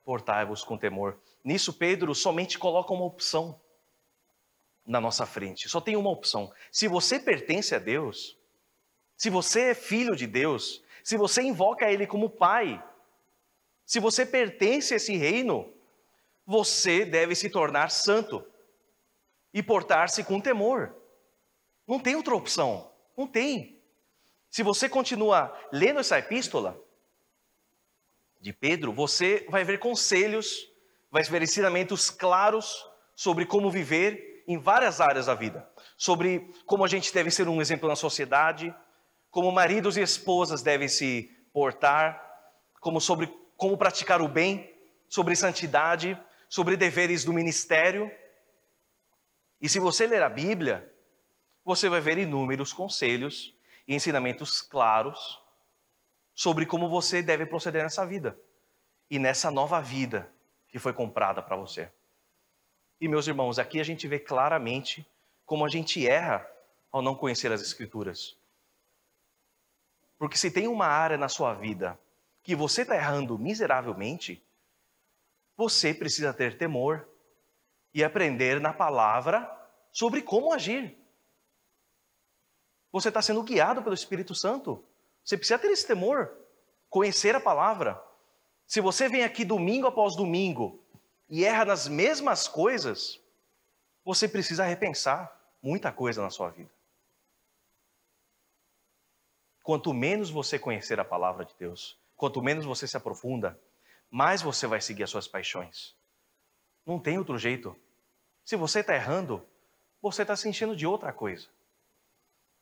portai-vos 0.09 0.63
com 0.63 0.75
temor. 0.75 1.19
Nisso, 1.43 1.71
Pedro 1.71 2.15
somente 2.15 2.57
coloca 2.57 2.91
uma 2.91 3.05
opção 3.05 3.61
na 4.83 4.99
nossa 4.99 5.23
frente. 5.23 5.69
Só 5.69 5.79
tem 5.79 5.95
uma 5.95 6.09
opção. 6.09 6.51
Se 6.71 6.87
você 6.87 7.19
pertence 7.19 7.75
a 7.75 7.77
Deus, 7.77 8.35
se 9.15 9.29
você 9.29 9.69
é 9.69 9.73
filho 9.75 10.15
de 10.15 10.25
Deus, 10.25 10.83
se 11.03 11.15
você 11.15 11.43
invoca 11.43 11.91
Ele 11.91 12.07
como 12.07 12.27
Pai, 12.27 12.83
se 13.85 13.99
você 13.99 14.25
pertence 14.25 14.95
a 14.95 14.97
esse 14.97 15.15
reino, 15.15 15.71
você 16.43 17.05
deve 17.05 17.35
se 17.35 17.47
tornar 17.47 17.91
santo 17.91 18.43
e 19.53 19.61
portar-se 19.61 20.23
com 20.23 20.41
temor. 20.41 20.95
Não 21.87 21.99
tem 21.99 22.15
outra 22.15 22.33
opção. 22.33 22.91
Não 23.15 23.27
tem. 23.27 23.79
Se 24.49 24.63
você 24.63 24.89
continua 24.89 25.55
lendo 25.71 25.99
essa 25.99 26.17
epístola, 26.17 26.83
de 28.39 28.53
Pedro, 28.53 28.93
você 28.93 29.45
vai 29.49 29.63
ver 29.63 29.79
conselhos, 29.79 30.67
vai 31.11 31.23
ver 31.23 31.41
ensinamentos 31.41 32.09
claros 32.09 32.85
sobre 33.15 33.45
como 33.45 33.69
viver 33.69 34.43
em 34.47 34.57
várias 34.57 35.01
áreas 35.01 35.25
da 35.25 35.35
vida. 35.35 35.69
Sobre 35.97 36.51
como 36.65 36.85
a 36.85 36.87
gente 36.87 37.13
deve 37.13 37.29
ser 37.29 37.47
um 37.47 37.61
exemplo 37.61 37.87
na 37.87 37.95
sociedade, 37.95 38.73
como 39.29 39.51
maridos 39.51 39.97
e 39.97 40.01
esposas 40.01 40.61
devem 40.61 40.87
se 40.87 41.29
portar, 41.53 42.25
como 42.79 43.01
sobre 43.01 43.27
como 43.57 43.77
praticar 43.77 44.21
o 44.21 44.27
bem, 44.27 44.73
sobre 45.09 45.35
santidade, 45.35 46.17
sobre 46.47 46.77
deveres 46.77 47.25
do 47.25 47.33
ministério. 47.33 48.09
E 49.61 49.67
se 49.67 49.79
você 49.79 50.07
ler 50.07 50.23
a 50.23 50.29
Bíblia, 50.29 50.89
você 51.65 51.89
vai 51.89 51.99
ver 51.99 52.17
inúmeros 52.17 52.71
conselhos 52.71 53.53
e 53.85 53.93
ensinamentos 53.93 54.61
claros 54.61 55.41
sobre 56.39 56.65
como 56.65 56.87
você 56.87 57.21
deve 57.21 57.45
proceder 57.45 57.83
nessa 57.83 58.05
vida 58.05 58.39
e 59.09 59.19
nessa 59.19 59.51
nova 59.51 59.81
vida 59.81 60.31
que 60.69 60.79
foi 60.79 60.93
comprada 60.93 61.43
para 61.43 61.57
você. 61.57 61.91
E 63.01 63.09
meus 63.09 63.27
irmãos, 63.27 63.59
aqui 63.59 63.77
a 63.77 63.83
gente 63.83 64.07
vê 64.07 64.17
claramente 64.17 65.05
como 65.45 65.65
a 65.65 65.67
gente 65.67 66.07
erra 66.07 66.49
ao 66.93 67.01
não 67.01 67.13
conhecer 67.13 67.51
as 67.51 67.61
Escrituras. 67.61 68.37
Porque 70.17 70.37
se 70.37 70.49
tem 70.49 70.65
uma 70.65 70.85
área 70.85 71.17
na 71.17 71.27
sua 71.27 71.53
vida 71.53 71.99
que 72.41 72.55
você 72.55 72.83
está 72.83 72.95
errando 72.95 73.37
miseravelmente, 73.37 74.41
você 75.57 75.93
precisa 75.93 76.33
ter 76.33 76.57
temor 76.57 77.05
e 77.93 78.01
aprender 78.01 78.61
na 78.61 78.71
palavra 78.71 79.45
sobre 79.91 80.21
como 80.21 80.53
agir. 80.53 80.97
Você 82.93 83.09
está 83.09 83.21
sendo 83.21 83.43
guiado 83.43 83.83
pelo 83.83 83.93
Espírito 83.93 84.33
Santo. 84.33 84.81
Você 85.23 85.37
precisa 85.37 85.59
ter 85.59 85.69
esse 85.69 85.85
temor, 85.85 86.31
conhecer 86.89 87.35
a 87.35 87.39
palavra. 87.39 88.01
Se 88.65 88.81
você 88.81 89.07
vem 89.07 89.23
aqui 89.23 89.45
domingo 89.45 89.87
após 89.87 90.15
domingo 90.15 90.79
e 91.29 91.45
erra 91.45 91.65
nas 91.65 91.87
mesmas 91.87 92.47
coisas, 92.47 93.21
você 94.03 94.27
precisa 94.27 94.63
repensar 94.63 95.31
muita 95.61 95.91
coisa 95.91 96.21
na 96.21 96.29
sua 96.29 96.49
vida. 96.49 96.69
Quanto 99.63 99.93
menos 99.93 100.29
você 100.29 100.57
conhecer 100.57 100.99
a 100.99 101.05
palavra 101.05 101.45
de 101.45 101.53
Deus, 101.59 101.97
quanto 102.17 102.41
menos 102.41 102.65
você 102.65 102.87
se 102.87 102.97
aprofunda, 102.97 103.59
mais 104.09 104.41
você 104.41 104.65
vai 104.65 104.81
seguir 104.81 105.03
as 105.03 105.09
suas 105.11 105.27
paixões. 105.27 105.95
Não 106.85 106.99
tem 106.99 107.19
outro 107.19 107.37
jeito. 107.37 107.75
Se 108.43 108.55
você 108.55 108.79
está 108.79 108.95
errando, 108.95 109.45
você 110.01 110.23
está 110.23 110.35
se 110.35 110.49
enchendo 110.49 110.75
de 110.75 110.87
outra 110.87 111.13
coisa. 111.13 111.47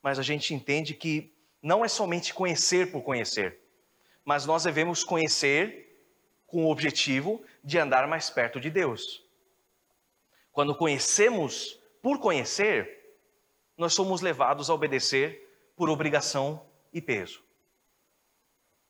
Mas 0.01 0.19
a 0.19 0.21
gente 0.23 0.53
entende 0.53 0.93
que 0.93 1.33
não 1.61 1.83
é 1.83 1.87
somente 1.87 2.33
conhecer 2.33 2.91
por 2.91 3.01
conhecer, 3.01 3.59
mas 4.23 4.45
nós 4.45 4.63
devemos 4.63 5.03
conhecer 5.03 5.87
com 6.45 6.65
o 6.65 6.71
objetivo 6.71 7.43
de 7.63 7.77
andar 7.77 8.07
mais 8.07 8.29
perto 8.29 8.59
de 8.59 8.69
Deus. 8.69 9.23
Quando 10.51 10.75
conhecemos 10.75 11.79
por 12.01 12.19
conhecer, 12.19 13.15
nós 13.77 13.93
somos 13.93 14.21
levados 14.21 14.69
a 14.69 14.73
obedecer 14.73 15.47
por 15.75 15.89
obrigação 15.89 16.65
e 16.91 17.01
peso. 17.01 17.43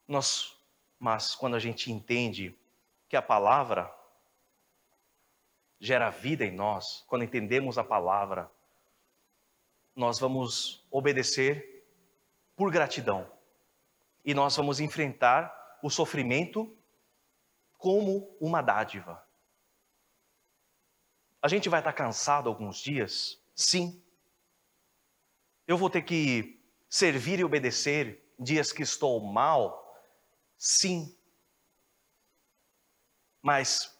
Nós, 0.07 0.57
mas 0.97 1.35
quando 1.35 1.55
a 1.55 1.59
gente 1.59 1.91
entende 1.91 2.57
que 3.09 3.17
a 3.17 3.21
palavra 3.21 3.93
gera 5.79 6.09
vida 6.09 6.45
em 6.45 6.51
nós, 6.51 7.03
quando 7.07 7.23
entendemos 7.23 7.77
a 7.77 7.83
palavra, 7.83 8.49
nós 9.95 10.19
vamos 10.19 10.85
obedecer 10.89 11.76
por 12.57 12.71
gratidão. 12.71 13.31
E 14.25 14.33
nós 14.33 14.57
vamos 14.57 14.81
enfrentar 14.81 15.79
o 15.81 15.89
sofrimento 15.89 16.75
como 17.77 18.35
uma 18.41 18.61
dádiva. 18.61 19.23
A 21.41 21.47
gente 21.47 21.69
vai 21.69 21.79
estar 21.79 21.93
cansado 21.93 22.49
alguns 22.49 22.79
dias? 22.79 23.39
Sim. 23.55 24.03
Eu 25.67 25.77
vou 25.77 25.89
ter 25.89 26.01
que 26.01 26.59
servir 26.89 27.39
e 27.39 27.43
obedecer 27.43 28.27
dias 28.39 28.71
que 28.71 28.81
estou 28.81 29.21
mal? 29.21 30.03
Sim. 30.57 31.15
Mas 33.41 33.95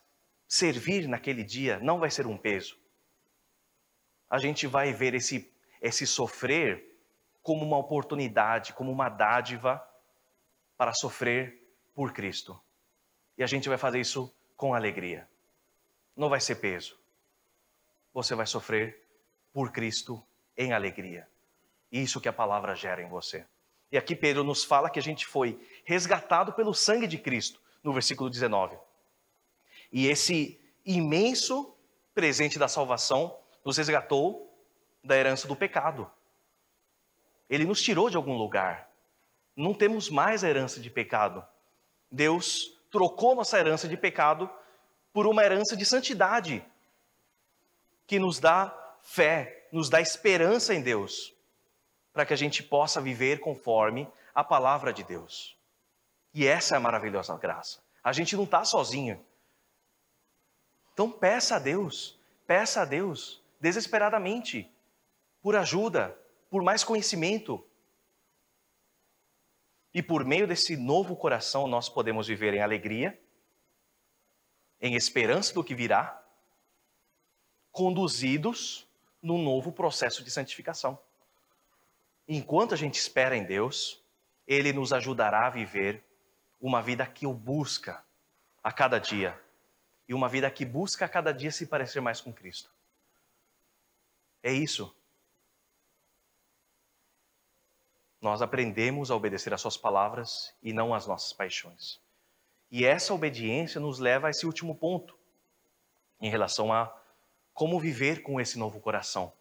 servir 0.48 1.08
naquele 1.08 1.44
dia 1.44 1.80
não 1.80 2.00
vai 2.00 2.10
ser 2.10 2.26
um 2.26 2.38
peso. 2.38 2.78
A 4.30 4.40
gente 4.40 4.66
vai 4.66 4.92
ver 4.92 5.14
esse, 5.14 5.54
esse 5.80 6.08
sofrer 6.08 6.87
como 7.48 7.64
uma 7.64 7.78
oportunidade, 7.78 8.74
como 8.74 8.92
uma 8.92 9.08
dádiva 9.08 9.82
para 10.76 10.94
sofrer 10.94 11.58
por 11.96 12.12
Cristo. 12.12 12.62
E 13.38 13.44
a 13.44 13.48
gente 13.48 13.70
vai 13.70 13.78
fazer 13.78 14.02
isso 14.02 14.36
com 14.58 14.74
alegria. 14.74 15.26
Não 16.14 16.28
vai 16.28 16.42
ser 16.42 16.56
peso. 16.56 17.00
Você 18.14 18.36
vai 18.36 18.46
sofrer 18.46 19.02
por 19.54 19.72
Cristo 19.72 20.22
em 20.58 20.74
alegria. 20.74 21.26
Isso 21.90 22.20
que 22.20 22.28
a 22.28 22.34
palavra 22.34 22.76
gera 22.76 23.02
em 23.02 23.08
você. 23.08 23.46
E 23.90 23.98
aqui 23.98 24.14
Pedro 24.14 24.44
nos 24.44 24.66
fala 24.66 24.90
que 24.90 25.00
a 25.00 25.02
gente 25.02 25.26
foi 25.26 25.58
resgatado 25.86 26.52
pelo 26.52 26.74
sangue 26.74 27.08
de 27.08 27.18
Cristo, 27.18 27.62
no 27.82 27.94
versículo 27.94 28.30
19. 28.30 28.78
E 29.90 30.08
esse 30.08 30.60
imenso 30.86 31.74
presente 32.14 32.60
da 32.60 32.68
salvação 32.68 33.40
nos 33.64 33.78
resgatou 33.78 34.54
da 35.02 35.16
herança 35.16 35.48
do 35.48 35.56
pecado. 35.56 36.12
Ele 37.50 37.66
nos 37.66 37.82
tirou 37.82 38.10
de 38.10 38.18
algum 38.18 38.38
lugar. 38.38 38.90
Não 39.56 39.74
temos 39.74 40.10
mais 40.10 40.44
a 40.44 40.50
herança 40.50 40.80
de 40.80 40.90
pecado. 40.90 41.46
Deus 42.12 42.78
trocou 42.92 43.36
nossa 43.36 43.58
herança 43.58 43.88
de 43.88 43.98
pecado 43.98 44.50
por 45.14 45.26
uma 45.26 45.44
herança 45.44 45.76
de 45.76 45.86
santidade, 45.86 46.64
que 48.06 48.20
nos 48.20 48.40
dá 48.40 48.76
fé, 49.02 49.68
nos 49.72 49.90
dá 49.90 50.00
esperança 50.00 50.74
em 50.74 50.82
Deus 50.82 51.34
para 52.14 52.26
que 52.26 52.34
a 52.34 52.38
gente 52.38 52.64
possa 52.64 53.00
viver 53.00 53.40
conforme 53.40 54.08
a 54.34 54.44
palavra 54.44 54.92
de 54.92 55.04
Deus. 55.04 55.56
E 56.34 56.48
essa 56.48 56.76
é 56.76 56.78
a 56.78 56.80
maravilhosa 56.80 57.38
graça. 57.38 57.80
A 58.04 58.12
gente 58.12 58.36
não 58.36 58.44
está 58.44 58.64
sozinho. 58.64 59.24
Então 60.94 61.12
peça 61.12 61.58
a 61.58 61.60
Deus, 61.60 62.18
peça 62.46 62.82
a 62.82 62.86
Deus 62.86 63.42
desesperadamente 63.60 64.72
por 65.42 65.56
ajuda, 65.56 66.18
por 66.50 66.64
mais 66.64 66.84
conhecimento. 66.84 67.66
E 69.94 70.02
por 70.02 70.24
meio 70.26 70.48
desse 70.48 70.78
novo 70.78 71.16
coração 71.16 71.68
nós 71.68 71.90
podemos 71.90 72.28
viver 72.28 72.54
em 72.54 72.62
alegria, 72.62 73.20
em 74.80 74.96
esperança 74.96 75.54
do 75.54 75.64
que 75.64 75.74
virá, 75.74 76.24
conduzidos 77.72 78.88
num 79.22 79.42
novo 79.42 79.72
processo 79.72 80.24
de 80.24 80.32
santificação. 80.32 81.00
Enquanto 82.28 82.74
a 82.74 82.78
gente 82.78 82.96
espera 82.96 83.36
em 83.36 83.44
Deus, 83.44 84.04
Ele 84.46 84.74
nos 84.74 84.92
ajudará 84.92 85.48
a 85.48 85.50
viver 85.50 86.04
uma 86.60 86.82
vida 86.82 87.06
que 87.06 87.26
o 87.26 87.34
busca 87.34 88.04
a 88.64 88.72
cada 88.72 89.00
dia. 89.00 89.40
E 90.08 90.14
uma 90.14 90.28
vida 90.28 90.50
que 90.50 90.66
busca 90.66 91.06
a 91.06 91.10
cada 91.10 91.32
dia 91.32 91.52
se 91.52 91.68
parecer 91.68 92.02
mais 92.02 92.20
com 92.22 92.34
Cristo. 92.34 92.72
É 94.42 94.52
isso. 94.52 94.97
Nós 98.22 98.42
aprendemos 98.42 99.12
a 99.12 99.16
obedecer 99.16 99.54
às 99.54 99.62
Suas 99.62 99.78
palavras 99.78 100.54
e 100.62 100.74
não 100.74 100.94
às 100.94 101.06
nossas 101.06 101.34
paixões. 101.34 102.00
E 102.72 102.86
essa 102.86 103.14
obediência 103.14 103.80
nos 103.80 104.00
leva 104.00 104.28
a 104.28 104.30
esse 104.30 104.46
último 104.46 104.76
ponto, 104.76 105.18
em 106.20 106.30
relação 106.30 106.74
a 106.74 106.94
como 107.54 107.80
viver 107.80 108.22
com 108.22 108.40
esse 108.40 108.58
novo 108.60 108.80
coração. 108.80 109.32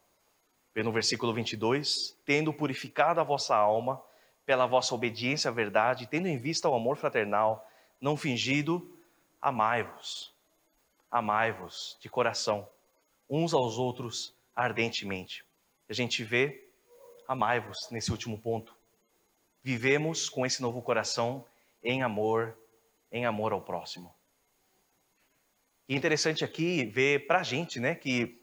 Vê 0.74 0.82
no 0.82 0.92
versículo 0.92 1.32
22, 1.32 2.16
tendo 2.24 2.52
purificado 2.52 3.20
a 3.20 3.24
vossa 3.24 3.56
alma 3.56 4.02
pela 4.44 4.66
vossa 4.66 4.94
obediência 4.94 5.50
à 5.50 5.52
verdade, 5.52 6.06
tendo 6.06 6.28
em 6.28 6.38
vista 6.38 6.68
o 6.68 6.74
amor 6.74 6.96
fraternal, 6.96 7.68
não 8.00 8.16
fingido, 8.16 8.96
amai-vos. 9.40 10.32
Amai-vos 11.10 11.96
de 12.00 12.08
coração, 12.08 12.68
uns 13.28 13.52
aos 13.52 13.78
outros 13.78 14.34
ardentemente. 14.54 15.44
A 15.88 15.92
gente 15.92 16.22
vê, 16.22 16.65
amai-vos 17.26 17.88
nesse 17.90 18.10
último 18.10 18.38
ponto. 18.38 18.76
Vivemos 19.62 20.28
com 20.28 20.46
esse 20.46 20.62
novo 20.62 20.80
coração 20.80 21.44
em 21.82 22.02
amor, 22.02 22.56
em 23.10 23.26
amor 23.26 23.52
ao 23.52 23.62
próximo. 23.62 24.14
E 25.88 25.94
interessante 25.94 26.44
aqui 26.44 26.84
ver 26.84 27.26
para 27.26 27.40
a 27.40 27.42
gente, 27.42 27.78
né, 27.78 27.94
que 27.94 28.42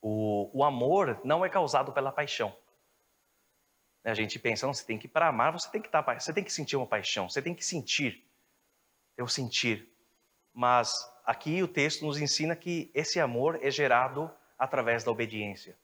o, 0.00 0.50
o 0.52 0.64
amor 0.64 1.20
não 1.24 1.44
é 1.44 1.48
causado 1.48 1.92
pela 1.92 2.12
paixão. 2.12 2.54
A 4.04 4.14
gente 4.14 4.38
pensa, 4.38 4.66
não, 4.66 4.74
você 4.74 4.84
tem 4.84 4.98
que 4.98 5.06
para 5.06 5.28
amar, 5.28 5.52
você 5.52 5.70
tem 5.70 5.80
que 5.80 5.86
estar, 5.86 6.02
tá, 6.02 6.18
você 6.18 6.32
tem 6.32 6.42
que 6.42 6.52
sentir 6.52 6.76
uma 6.76 6.86
paixão, 6.86 7.28
você 7.28 7.40
tem 7.40 7.54
que 7.54 7.64
sentir, 7.64 8.26
eu 9.16 9.28
sentir. 9.28 9.88
Mas 10.52 10.92
aqui 11.24 11.62
o 11.62 11.68
texto 11.68 12.04
nos 12.04 12.20
ensina 12.20 12.56
que 12.56 12.90
esse 12.92 13.20
amor 13.20 13.60
é 13.62 13.70
gerado 13.70 14.30
através 14.58 15.04
da 15.04 15.10
obediência. 15.10 15.78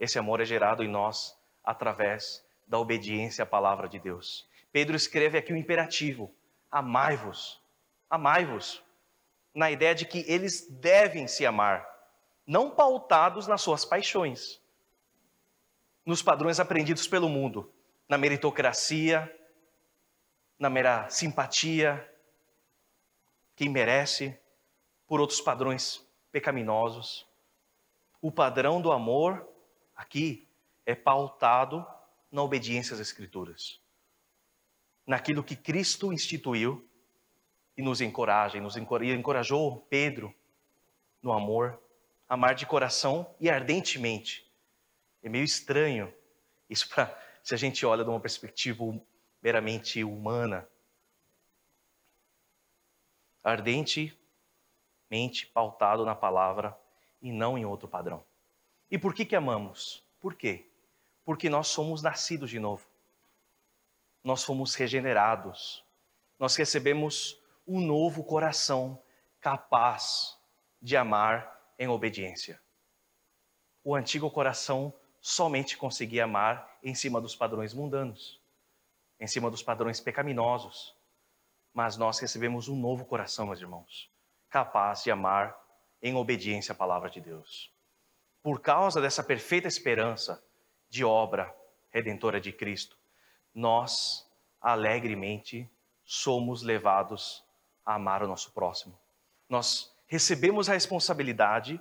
Esse 0.00 0.18
amor 0.18 0.40
é 0.40 0.46
gerado 0.46 0.82
em 0.82 0.88
nós 0.88 1.38
através 1.62 2.42
da 2.66 2.78
obediência 2.78 3.42
à 3.42 3.46
palavra 3.46 3.86
de 3.86 3.98
Deus. 3.98 4.48
Pedro 4.72 4.96
escreve 4.96 5.36
aqui 5.36 5.52
o 5.52 5.56
imperativo: 5.56 6.34
amai-vos, 6.70 7.60
amai-vos, 8.08 8.82
na 9.54 9.70
ideia 9.70 9.94
de 9.94 10.06
que 10.06 10.24
eles 10.26 10.66
devem 10.70 11.28
se 11.28 11.44
amar 11.44 11.86
não 12.46 12.70
pautados 12.70 13.46
nas 13.46 13.60
suas 13.60 13.84
paixões, 13.84 14.60
nos 16.04 16.22
padrões 16.22 16.58
aprendidos 16.58 17.06
pelo 17.06 17.28
mundo, 17.28 17.70
na 18.08 18.16
meritocracia, 18.16 19.32
na 20.58 20.70
mera 20.70 21.08
simpatia, 21.10 22.10
quem 23.54 23.68
merece, 23.68 24.36
por 25.06 25.20
outros 25.20 25.40
padrões 25.40 26.04
pecaminosos. 26.32 27.28
O 28.22 28.32
padrão 28.32 28.80
do 28.80 28.90
amor 28.90 29.49
aqui 30.00 30.48
é 30.86 30.94
pautado 30.94 31.86
na 32.32 32.42
obediência 32.42 32.94
às 32.94 33.00
Escrituras, 33.00 33.78
naquilo 35.06 35.44
que 35.44 35.54
Cristo 35.54 36.10
instituiu 36.12 36.88
e 37.76 37.82
nos 37.82 38.00
encoraja, 38.00 38.56
e 38.56 38.60
nos 38.60 38.76
encorajou 38.76 39.86
Pedro 39.90 40.34
no 41.22 41.32
amor 41.32 41.78
amar 42.28 42.54
de 42.54 42.64
coração 42.64 43.34
e 43.38 43.50
ardentemente. 43.50 44.50
É 45.22 45.28
meio 45.28 45.44
estranho 45.44 46.12
isso 46.68 46.88
para 46.88 47.14
se 47.42 47.54
a 47.54 47.58
gente 47.58 47.84
olha 47.84 48.02
de 48.02 48.08
uma 48.10 48.20
perspectiva 48.20 48.84
meramente 49.42 50.02
humana. 50.02 50.66
Ardentemente 53.44 54.16
pautado 55.52 56.04
na 56.06 56.14
palavra 56.14 56.78
e 57.20 57.30
não 57.32 57.58
em 57.58 57.66
outro 57.66 57.86
padrão. 57.88 58.24
E 58.90 58.98
por 58.98 59.14
que 59.14 59.24
que 59.24 59.36
amamos? 59.36 60.04
Por 60.18 60.34
quê? 60.34 60.66
Porque 61.24 61.48
nós 61.48 61.68
somos 61.68 62.02
nascidos 62.02 62.50
de 62.50 62.58
novo. 62.58 62.86
Nós 64.24 64.42
fomos 64.42 64.74
regenerados. 64.74 65.84
Nós 66.38 66.56
recebemos 66.56 67.40
um 67.66 67.80
novo 67.80 68.24
coração 68.24 69.00
capaz 69.40 70.36
de 70.82 70.96
amar 70.96 71.72
em 71.78 71.88
obediência. 71.88 72.60
O 73.84 73.94
antigo 73.94 74.30
coração 74.30 74.92
somente 75.20 75.76
conseguia 75.76 76.24
amar 76.24 76.78
em 76.82 76.94
cima 76.94 77.20
dos 77.20 77.36
padrões 77.36 77.72
mundanos, 77.72 78.40
em 79.18 79.26
cima 79.26 79.50
dos 79.50 79.62
padrões 79.62 80.00
pecaminosos. 80.00 80.96
Mas 81.72 81.96
nós 81.96 82.18
recebemos 82.18 82.68
um 82.68 82.76
novo 82.76 83.04
coração, 83.04 83.46
meus 83.46 83.60
irmãos, 83.60 84.10
capaz 84.48 85.04
de 85.04 85.10
amar 85.10 85.56
em 86.02 86.14
obediência 86.16 86.72
à 86.72 86.74
palavra 86.74 87.08
de 87.08 87.20
Deus. 87.20 87.72
Por 88.42 88.60
causa 88.60 89.00
dessa 89.00 89.22
perfeita 89.22 89.68
esperança 89.68 90.42
de 90.88 91.04
obra 91.04 91.54
redentora 91.90 92.40
de 92.40 92.52
Cristo, 92.52 92.96
nós 93.54 94.26
alegremente 94.60 95.68
somos 96.04 96.62
levados 96.62 97.44
a 97.84 97.94
amar 97.94 98.22
o 98.22 98.28
nosso 98.28 98.52
próximo. 98.52 98.98
Nós 99.48 99.94
recebemos 100.06 100.68
a 100.68 100.72
responsabilidade 100.72 101.80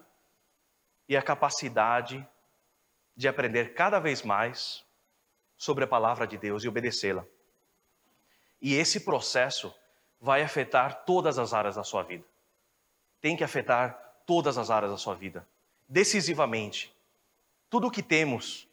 e 1.08 1.16
a 1.16 1.22
capacidade 1.22 2.28
de 3.16 3.28
aprender 3.28 3.74
cada 3.74 4.00
vez 4.00 4.22
mais 4.22 4.86
sobre 5.58 5.84
a 5.84 5.88
palavra 5.88 6.26
de 6.26 6.38
Deus 6.38 6.64
e 6.64 6.68
obedecê-la. 6.68 7.26
E 8.62 8.76
esse 8.76 9.02
processo 9.02 9.74
vai 10.20 10.42
afetar 10.42 11.04
todas 11.06 11.40
as 11.40 11.54
áreas 11.54 11.76
da 11.76 11.84
sua 11.84 12.04
vida. 12.04 12.26
Tem 13.22 13.36
que 13.36 13.44
afetar 13.44 13.98
todas 14.26 14.58
as 14.58 14.70
áreas 14.70 14.92
da 14.92 14.98
sua 14.98 15.16
vida, 15.16 15.48
decisivamente. 15.90 16.96
Tudo 17.70 17.88
o 17.88 17.92
que 17.92 18.04
temos, 18.04 18.68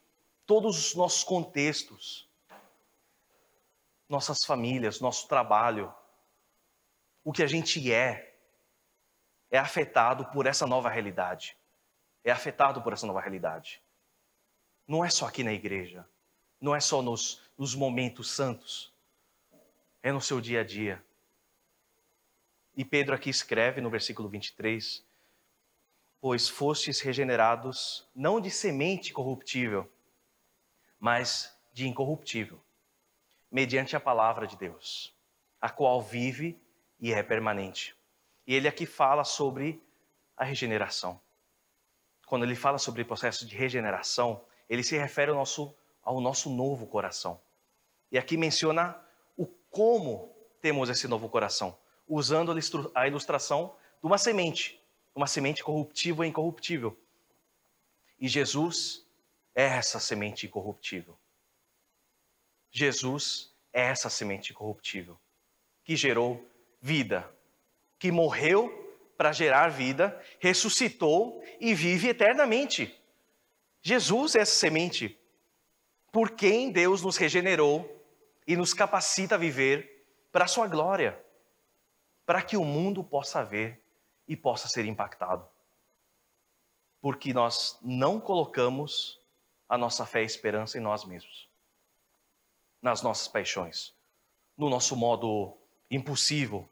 todos 0.44 0.78
os 0.78 0.94
nossos 0.94 1.24
contextos, 1.24 2.28
nossas 4.08 4.44
famílias, 4.44 5.00
nosso 5.00 5.26
trabalho, 5.26 5.92
o 7.24 7.32
que 7.32 7.42
a 7.42 7.46
gente 7.46 7.92
é, 7.92 8.38
é 9.50 9.58
afetado 9.58 10.26
por 10.26 10.46
essa 10.46 10.66
nova 10.66 10.90
realidade. 10.90 11.56
É 12.22 12.30
afetado 12.30 12.82
por 12.82 12.92
essa 12.92 13.06
nova 13.06 13.20
realidade. 13.20 13.82
Não 14.86 15.04
é 15.04 15.10
só 15.10 15.26
aqui 15.26 15.42
na 15.42 15.52
igreja. 15.52 16.06
Não 16.60 16.74
é 16.74 16.80
só 16.80 17.02
nos, 17.02 17.42
nos 17.56 17.74
momentos 17.74 18.30
santos. 18.30 18.92
É 20.02 20.12
no 20.12 20.20
seu 20.20 20.40
dia 20.40 20.60
a 20.60 20.64
dia. 20.64 21.04
E 22.76 22.84
Pedro 22.84 23.14
aqui 23.14 23.30
escreve 23.30 23.80
no 23.80 23.90
versículo 23.90 24.28
23: 24.28 25.05
Pois 26.28 26.48
fostes 26.48 27.00
regenerados 27.00 28.04
não 28.12 28.40
de 28.40 28.50
semente 28.50 29.12
corruptível, 29.12 29.88
mas 30.98 31.56
de 31.72 31.86
incorruptível, 31.86 32.60
mediante 33.48 33.94
a 33.94 34.00
palavra 34.00 34.44
de 34.44 34.56
Deus, 34.56 35.14
a 35.60 35.70
qual 35.70 36.02
vive 36.02 36.60
e 36.98 37.12
é 37.12 37.22
permanente. 37.22 37.94
E 38.44 38.56
ele 38.56 38.66
aqui 38.66 38.86
fala 38.86 39.22
sobre 39.22 39.80
a 40.36 40.42
regeneração. 40.42 41.20
Quando 42.26 42.44
ele 42.44 42.56
fala 42.56 42.78
sobre 42.78 43.02
o 43.02 43.06
processo 43.06 43.46
de 43.46 43.54
regeneração, 43.54 44.44
ele 44.68 44.82
se 44.82 44.98
refere 44.98 45.30
ao 45.30 45.36
nosso, 45.36 45.72
ao 46.02 46.20
nosso 46.20 46.50
novo 46.50 46.88
coração. 46.88 47.40
E 48.10 48.18
aqui 48.18 48.36
menciona 48.36 49.00
o 49.36 49.46
como 49.70 50.34
temos 50.60 50.90
esse 50.90 51.06
novo 51.06 51.28
coração, 51.28 51.78
usando 52.08 52.52
a 52.96 53.06
ilustração 53.06 53.76
de 54.00 54.06
uma 54.08 54.18
semente, 54.18 54.84
uma 55.16 55.26
semente 55.26 55.64
corruptível 55.64 56.22
e 56.22 56.28
incorruptível. 56.28 56.94
E 58.20 58.28
Jesus 58.28 59.02
é 59.54 59.64
essa 59.64 59.98
semente 59.98 60.46
incorruptível. 60.46 61.18
Jesus 62.70 63.50
é 63.72 63.86
essa 63.86 64.10
semente 64.10 64.52
incorruptível 64.52 65.18
que 65.82 65.96
gerou 65.96 66.46
vida, 66.82 67.34
que 67.98 68.12
morreu 68.12 68.84
para 69.16 69.32
gerar 69.32 69.68
vida, 69.68 70.22
ressuscitou 70.38 71.42
e 71.58 71.72
vive 71.72 72.08
eternamente. 72.08 72.94
Jesus 73.80 74.34
é 74.34 74.40
essa 74.40 74.58
semente 74.58 75.18
por 76.12 76.32
quem 76.32 76.70
Deus 76.70 77.00
nos 77.00 77.16
regenerou 77.16 78.04
e 78.46 78.54
nos 78.54 78.74
capacita 78.74 79.36
a 79.36 79.38
viver 79.38 80.04
para 80.30 80.44
a 80.44 80.48
sua 80.48 80.66
glória, 80.66 81.18
para 82.26 82.42
que 82.42 82.56
o 82.56 82.64
mundo 82.64 83.02
possa 83.02 83.42
ver 83.42 83.80
e 84.26 84.36
possa 84.36 84.68
ser 84.68 84.84
impactado. 84.84 85.48
Porque 87.00 87.32
nós 87.32 87.78
não 87.82 88.20
colocamos 88.20 89.20
a 89.68 89.76
nossa 89.76 90.06
fé 90.06 90.22
e 90.22 90.26
esperança 90.26 90.78
em 90.78 90.80
nós 90.80 91.04
mesmos, 91.04 91.48
nas 92.80 93.02
nossas 93.02 93.28
paixões, 93.28 93.94
no 94.56 94.70
nosso 94.70 94.96
modo 94.96 95.56
impulsivo 95.90 96.68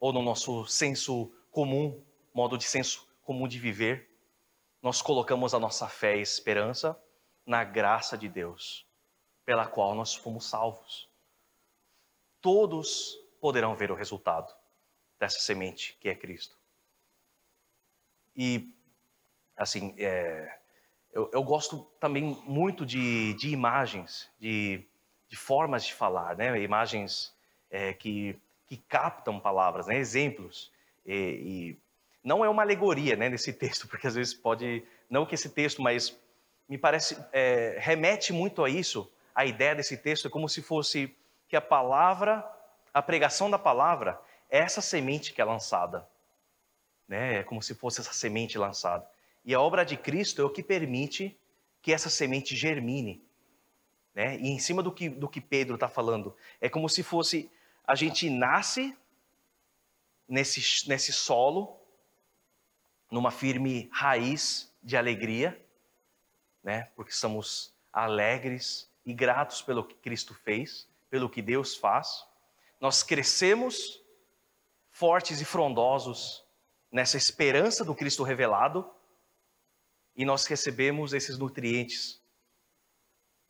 ou 0.00 0.12
no 0.12 0.22
nosso 0.22 0.66
senso 0.66 1.32
comum, 1.50 2.02
modo 2.32 2.58
de 2.58 2.64
senso 2.64 3.08
comum 3.22 3.46
de 3.46 3.58
viver, 3.58 4.10
nós 4.82 5.00
colocamos 5.00 5.54
a 5.54 5.58
nossa 5.58 5.88
fé 5.88 6.18
e 6.18 6.22
esperança 6.22 7.00
na 7.46 7.64
graça 7.64 8.18
de 8.18 8.28
Deus, 8.28 8.86
pela 9.44 9.66
qual 9.66 9.94
nós 9.94 10.14
fomos 10.14 10.46
salvos. 10.46 11.08
Todos 12.40 13.18
poderão 13.40 13.74
ver 13.74 13.90
o 13.90 13.94
resultado 13.94 14.54
dessa 15.18 15.38
semente 15.40 15.96
que 16.00 16.08
é 16.08 16.14
Cristo. 16.14 16.58
E, 18.36 18.68
assim, 19.56 19.94
é, 19.98 20.58
eu, 21.12 21.30
eu, 21.32 21.42
gosto 21.42 21.86
também 22.00 22.36
muito 22.44 22.84
de, 22.84 23.34
de 23.34 23.50
imagens, 23.50 24.28
de, 24.40 24.84
de, 25.28 25.36
formas 25.36 25.84
de 25.84 25.94
falar, 25.94 26.36
né? 26.36 26.60
imagens 26.60 27.32
é, 27.70 27.92
que, 27.92 28.36
que 28.66 28.76
captam 28.76 29.38
palavras, 29.38 29.86
né? 29.86 29.96
exemplos. 29.96 30.72
E, 31.06 31.14
e 31.14 31.78
não 32.22 32.44
é 32.44 32.48
uma 32.48 32.62
alegoria 32.62 33.14
né, 33.14 33.28
nesse 33.28 33.52
texto, 33.54 33.86
porque 33.86 34.06
às 34.06 34.14
vezes 34.14 34.34
pode. 34.34 34.82
Não 35.08 35.24
que 35.24 35.34
esse 35.34 35.50
texto, 35.50 35.82
mas 35.82 36.18
me 36.68 36.78
parece. 36.78 37.16
É, 37.32 37.76
remete 37.78 38.32
muito 38.32 38.64
a 38.64 38.68
isso. 38.68 39.10
A 39.34 39.44
ideia 39.44 39.74
desse 39.74 39.96
texto 39.96 40.28
é 40.28 40.30
como 40.30 40.48
se 40.48 40.62
fosse 40.62 41.14
que 41.48 41.56
a 41.56 41.60
palavra, 41.60 42.44
a 42.92 43.02
pregação 43.02 43.50
da 43.50 43.58
palavra, 43.58 44.20
é 44.50 44.58
essa 44.58 44.80
semente 44.80 45.32
que 45.32 45.40
é 45.40 45.44
lançada. 45.44 46.08
Né? 47.08 47.38
É 47.38 47.42
como 47.42 47.62
se 47.62 47.74
fosse 47.74 48.00
essa 48.00 48.12
semente 48.12 48.58
lançada. 48.58 49.08
E 49.44 49.54
a 49.54 49.60
obra 49.60 49.84
de 49.84 49.96
Cristo 49.96 50.40
é 50.40 50.44
o 50.44 50.50
que 50.50 50.62
permite 50.62 51.36
que 51.82 51.92
essa 51.92 52.08
semente 52.08 52.56
germine. 52.56 53.22
Né? 54.14 54.38
E 54.38 54.48
em 54.48 54.58
cima 54.58 54.82
do 54.82 54.92
que, 54.92 55.08
do 55.08 55.28
que 55.28 55.40
Pedro 55.40 55.74
está 55.74 55.88
falando, 55.88 56.34
é 56.60 56.68
como 56.68 56.88
se 56.88 57.02
fosse 57.02 57.50
a 57.86 57.94
gente 57.94 58.30
nasce 58.30 58.96
nesse, 60.26 60.88
nesse 60.88 61.12
solo, 61.12 61.78
numa 63.10 63.30
firme 63.30 63.88
raiz 63.92 64.72
de 64.82 64.96
alegria, 64.96 65.60
né? 66.62 66.88
porque 66.96 67.12
somos 67.12 67.74
alegres 67.92 68.90
e 69.04 69.12
gratos 69.12 69.60
pelo 69.60 69.84
que 69.84 69.94
Cristo 69.94 70.32
fez, 70.32 70.88
pelo 71.10 71.28
que 71.28 71.42
Deus 71.42 71.76
faz. 71.76 72.26
Nós 72.80 73.02
crescemos 73.02 74.02
fortes 74.90 75.40
e 75.40 75.44
frondosos 75.44 76.43
nessa 76.94 77.16
esperança 77.16 77.84
do 77.84 77.92
Cristo 77.92 78.22
revelado 78.22 78.88
e 80.14 80.24
nós 80.24 80.46
recebemos 80.46 81.12
esses 81.12 81.36
nutrientes 81.36 82.22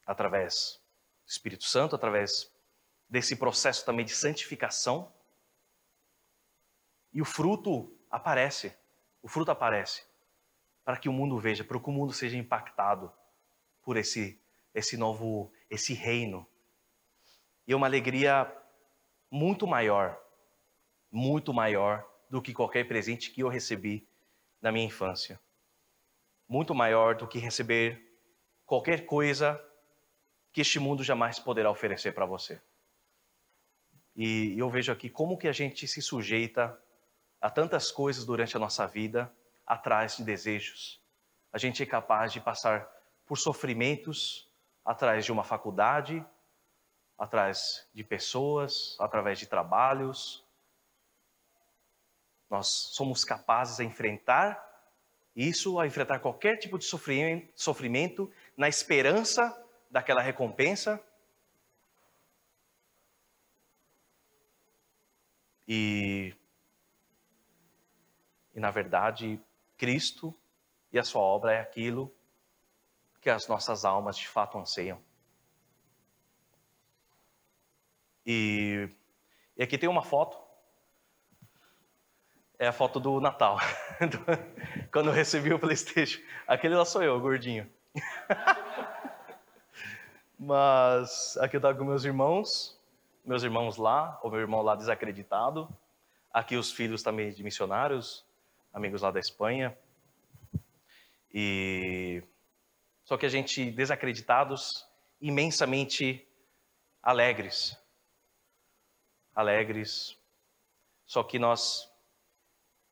através 0.06 0.80
do 1.26 1.30
Espírito 1.30 1.64
Santo, 1.64 1.94
através 1.94 2.50
desse 3.06 3.36
processo 3.36 3.84
também 3.84 4.06
de 4.06 4.14
santificação 4.14 5.12
e 7.12 7.20
o 7.20 7.24
fruto 7.26 7.94
aparece. 8.10 8.74
O 9.20 9.28
fruto 9.28 9.50
aparece 9.50 10.06
para 10.82 10.96
que 10.96 11.10
o 11.10 11.12
mundo 11.12 11.38
veja, 11.38 11.62
para 11.62 11.78
que 11.78 11.90
o 11.90 11.92
mundo 11.92 12.14
seja 12.14 12.38
impactado 12.38 13.12
por 13.82 13.98
esse 13.98 14.40
esse 14.72 14.96
novo 14.96 15.52
esse 15.68 15.92
reino. 15.92 16.48
E 17.66 17.74
é 17.74 17.76
uma 17.76 17.86
alegria 17.86 18.50
muito 19.30 19.66
maior, 19.66 20.18
muito 21.12 21.52
maior 21.52 22.13
do 22.34 22.42
que 22.42 22.52
qualquer 22.52 22.88
presente 22.88 23.30
que 23.30 23.44
eu 23.44 23.48
recebi 23.48 24.08
na 24.60 24.72
minha 24.72 24.86
infância. 24.86 25.40
Muito 26.48 26.74
maior 26.74 27.14
do 27.14 27.28
que 27.28 27.38
receber 27.38 28.18
qualquer 28.66 29.06
coisa 29.06 29.64
que 30.52 30.60
este 30.60 30.80
mundo 30.80 31.04
jamais 31.04 31.38
poderá 31.38 31.70
oferecer 31.70 32.12
para 32.12 32.26
você. 32.26 32.60
E 34.16 34.58
eu 34.58 34.68
vejo 34.68 34.90
aqui 34.90 35.08
como 35.08 35.38
que 35.38 35.46
a 35.46 35.52
gente 35.52 35.86
se 35.86 36.02
sujeita 36.02 36.76
Há 37.40 37.50
tantas 37.50 37.92
coisas 37.92 38.24
durante 38.24 38.56
a 38.56 38.58
nossa 38.58 38.84
vida 38.84 39.32
atrás 39.64 40.16
de 40.16 40.24
desejos. 40.24 41.00
A 41.52 41.58
gente 41.58 41.82
é 41.82 41.86
capaz 41.86 42.32
de 42.32 42.40
passar 42.40 42.90
por 43.24 43.38
sofrimentos 43.38 44.50
atrás 44.84 45.24
de 45.24 45.30
uma 45.30 45.44
faculdade, 45.44 46.24
atrás 47.16 47.88
de 47.94 48.02
pessoas, 48.02 48.96
através 48.98 49.38
de 49.38 49.46
trabalhos. 49.46 50.43
Nós 52.54 52.68
somos 52.68 53.24
capazes 53.24 53.80
a 53.80 53.84
enfrentar 53.84 54.62
isso, 55.34 55.80
a 55.80 55.88
enfrentar 55.88 56.20
qualquer 56.20 56.56
tipo 56.56 56.78
de 56.78 56.84
sofrimento, 56.84 58.32
na 58.56 58.68
esperança 58.68 59.60
daquela 59.90 60.22
recompensa. 60.22 61.02
E 65.66 66.32
e, 68.54 68.60
na 68.60 68.70
verdade, 68.70 69.40
Cristo 69.76 70.32
e 70.92 70.98
a 70.98 71.02
sua 71.02 71.22
obra 71.22 71.54
é 71.54 71.60
aquilo 71.60 72.14
que 73.20 73.28
as 73.28 73.48
nossas 73.48 73.84
almas 73.84 74.16
de 74.16 74.28
fato 74.28 74.56
anseiam. 74.56 75.02
E, 78.24 78.88
e 79.56 79.62
aqui 79.64 79.76
tem 79.76 79.88
uma 79.88 80.04
foto. 80.04 80.43
É 82.58 82.68
a 82.68 82.72
foto 82.72 83.00
do 83.00 83.20
Natal. 83.20 83.58
Quando 84.92 85.08
eu 85.08 85.12
recebi 85.12 85.52
o 85.52 85.58
Playstation. 85.58 86.20
Aquele 86.46 86.76
lá 86.76 86.84
sou 86.84 87.02
eu, 87.02 87.18
gordinho. 87.20 87.68
Mas 90.38 91.36
aqui 91.38 91.56
eu 91.56 91.58
estava 91.58 91.76
com 91.76 91.84
meus 91.84 92.04
irmãos, 92.04 92.78
meus 93.24 93.42
irmãos 93.42 93.76
lá, 93.76 94.20
o 94.22 94.30
meu 94.30 94.40
irmão 94.40 94.62
lá 94.62 94.76
desacreditado. 94.76 95.68
Aqui 96.32 96.56
os 96.56 96.70
filhos 96.70 97.02
também 97.02 97.32
de 97.32 97.42
missionários, 97.42 98.24
amigos 98.72 99.02
lá 99.02 99.10
da 99.10 99.20
Espanha. 99.20 99.76
E 101.32 102.22
só 103.04 103.16
que 103.16 103.26
a 103.26 103.28
gente 103.28 103.70
desacreditados, 103.70 104.86
imensamente 105.20 106.26
alegres. 107.02 107.76
Alegres. 109.34 110.16
Só 111.04 111.22
que 111.22 111.38
nós 111.38 111.92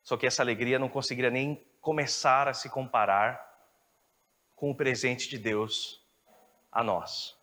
só 0.03 0.17
que 0.17 0.27
essa 0.27 0.43
alegria 0.43 0.77
não 0.77 0.89
conseguiria 0.89 1.31
nem 1.31 1.55
começar 1.79 2.47
a 2.47 2.53
se 2.53 2.69
comparar 2.69 3.51
com 4.55 4.69
o 4.69 4.75
presente 4.75 5.29
de 5.29 5.37
Deus 5.37 6.05
a 6.71 6.83
nós. 6.83 7.37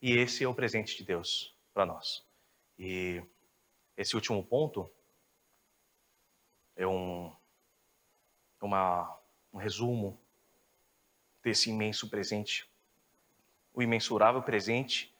E 0.00 0.12
esse 0.12 0.44
é 0.44 0.48
o 0.48 0.54
presente 0.54 0.96
de 0.96 1.04
Deus 1.04 1.54
para 1.72 1.86
nós. 1.86 2.24
E 2.78 3.22
esse 3.96 4.14
último 4.14 4.44
ponto 4.44 4.90
é 6.76 6.86
um, 6.86 7.34
uma, 8.60 9.18
um 9.52 9.58
resumo 9.58 10.20
desse 11.42 11.70
imenso 11.70 12.08
presente, 12.08 12.68
o 13.72 13.82
imensurável 13.82 14.42
presente 14.42 15.14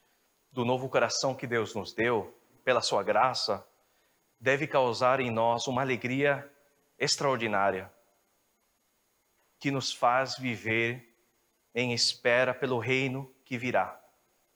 do 0.50 0.64
novo 0.64 0.88
coração 0.88 1.34
que 1.34 1.46
Deus 1.46 1.74
nos 1.74 1.92
deu, 1.92 2.38
pela 2.64 2.80
Sua 2.80 3.02
graça, 3.02 3.66
deve 4.40 4.66
causar 4.66 5.20
em 5.20 5.30
nós 5.30 5.66
uma 5.66 5.82
alegria 5.82 6.50
extraordinária, 6.98 7.92
que 9.58 9.70
nos 9.70 9.92
faz 9.92 10.36
viver 10.36 11.14
em 11.74 11.92
espera 11.92 12.54
pelo 12.54 12.78
reino 12.78 13.34
que 13.44 13.58
virá, 13.58 14.00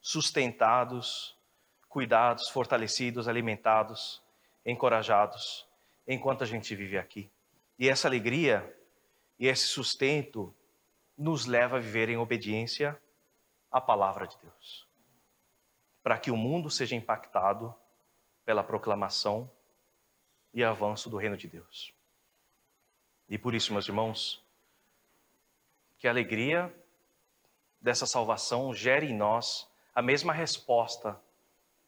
sustentados, 0.01 1.37
cuidados, 1.89 2.49
fortalecidos, 2.49 3.27
alimentados, 3.27 4.23
encorajados, 4.65 5.67
enquanto 6.07 6.45
a 6.45 6.47
gente 6.47 6.75
vive 6.77 6.99
aqui. 6.99 7.31
E 7.79 7.89
essa 7.89 8.07
alegria 8.07 8.77
e 9.39 9.47
esse 9.47 9.67
sustento 9.67 10.55
nos 11.17 11.47
leva 11.47 11.77
a 11.77 11.81
viver 11.81 12.09
em 12.09 12.17
obediência 12.17 13.01
à 13.71 13.81
palavra 13.81 14.27
de 14.27 14.37
Deus, 14.39 14.87
para 16.03 16.19
que 16.19 16.31
o 16.31 16.37
mundo 16.37 16.71
seja 16.71 16.95
impactado 16.95 17.75
pela 18.45 18.63
proclamação 18.63 19.51
e 20.53 20.65
avanço 20.65 21.11
do 21.11 21.17
reino 21.17 21.37
de 21.37 21.47
Deus. 21.47 21.93
E 23.29 23.37
por 23.37 23.55
isso, 23.55 23.73
meus 23.73 23.87
irmãos, 23.87 24.43
que 25.99 26.07
a 26.07 26.11
alegria 26.11 26.75
dessa 27.81 28.07
salvação 28.07 28.73
gere 28.73 29.07
em 29.07 29.17
nós 29.17 29.69
a 29.95 30.01
mesma 30.01 30.33
resposta 30.33 31.21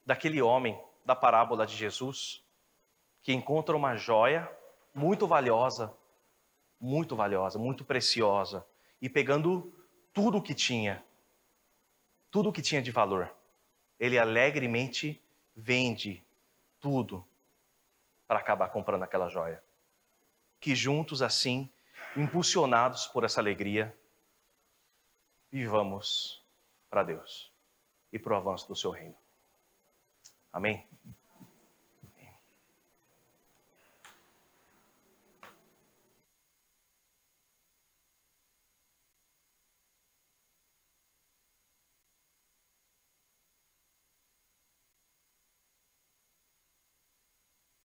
daquele 0.04 0.42
homem 0.42 0.78
da 1.04 1.14
parábola 1.16 1.66
de 1.66 1.76
Jesus, 1.76 2.42
que 3.22 3.32
encontra 3.32 3.76
uma 3.76 3.96
joia 3.96 4.50
muito 4.94 5.26
valiosa, 5.26 5.94
muito 6.80 7.14
valiosa, 7.14 7.58
muito 7.58 7.84
preciosa, 7.84 8.66
e 9.00 9.08
pegando 9.08 9.72
tudo 10.12 10.38
o 10.38 10.42
que 10.42 10.54
tinha, 10.54 11.04
tudo 12.30 12.48
o 12.48 12.52
que 12.52 12.62
tinha 12.62 12.82
de 12.82 12.90
valor, 12.90 13.32
ele 13.98 14.18
alegremente 14.18 15.20
vende 15.54 16.22
tudo 16.80 17.24
para 18.30 18.38
acabar 18.38 18.68
comprando 18.68 19.02
aquela 19.02 19.28
joia. 19.28 19.60
Que 20.60 20.72
juntos, 20.72 21.20
assim, 21.20 21.68
impulsionados 22.16 23.08
por 23.08 23.24
essa 23.24 23.40
alegria, 23.40 23.92
vivamos 25.50 26.40
para 26.88 27.02
Deus 27.02 27.52
e 28.12 28.20
para 28.20 28.34
o 28.34 28.36
avanço 28.36 28.68
do 28.68 28.76
seu 28.76 28.92
reino. 28.92 29.16
Amém? 30.52 30.88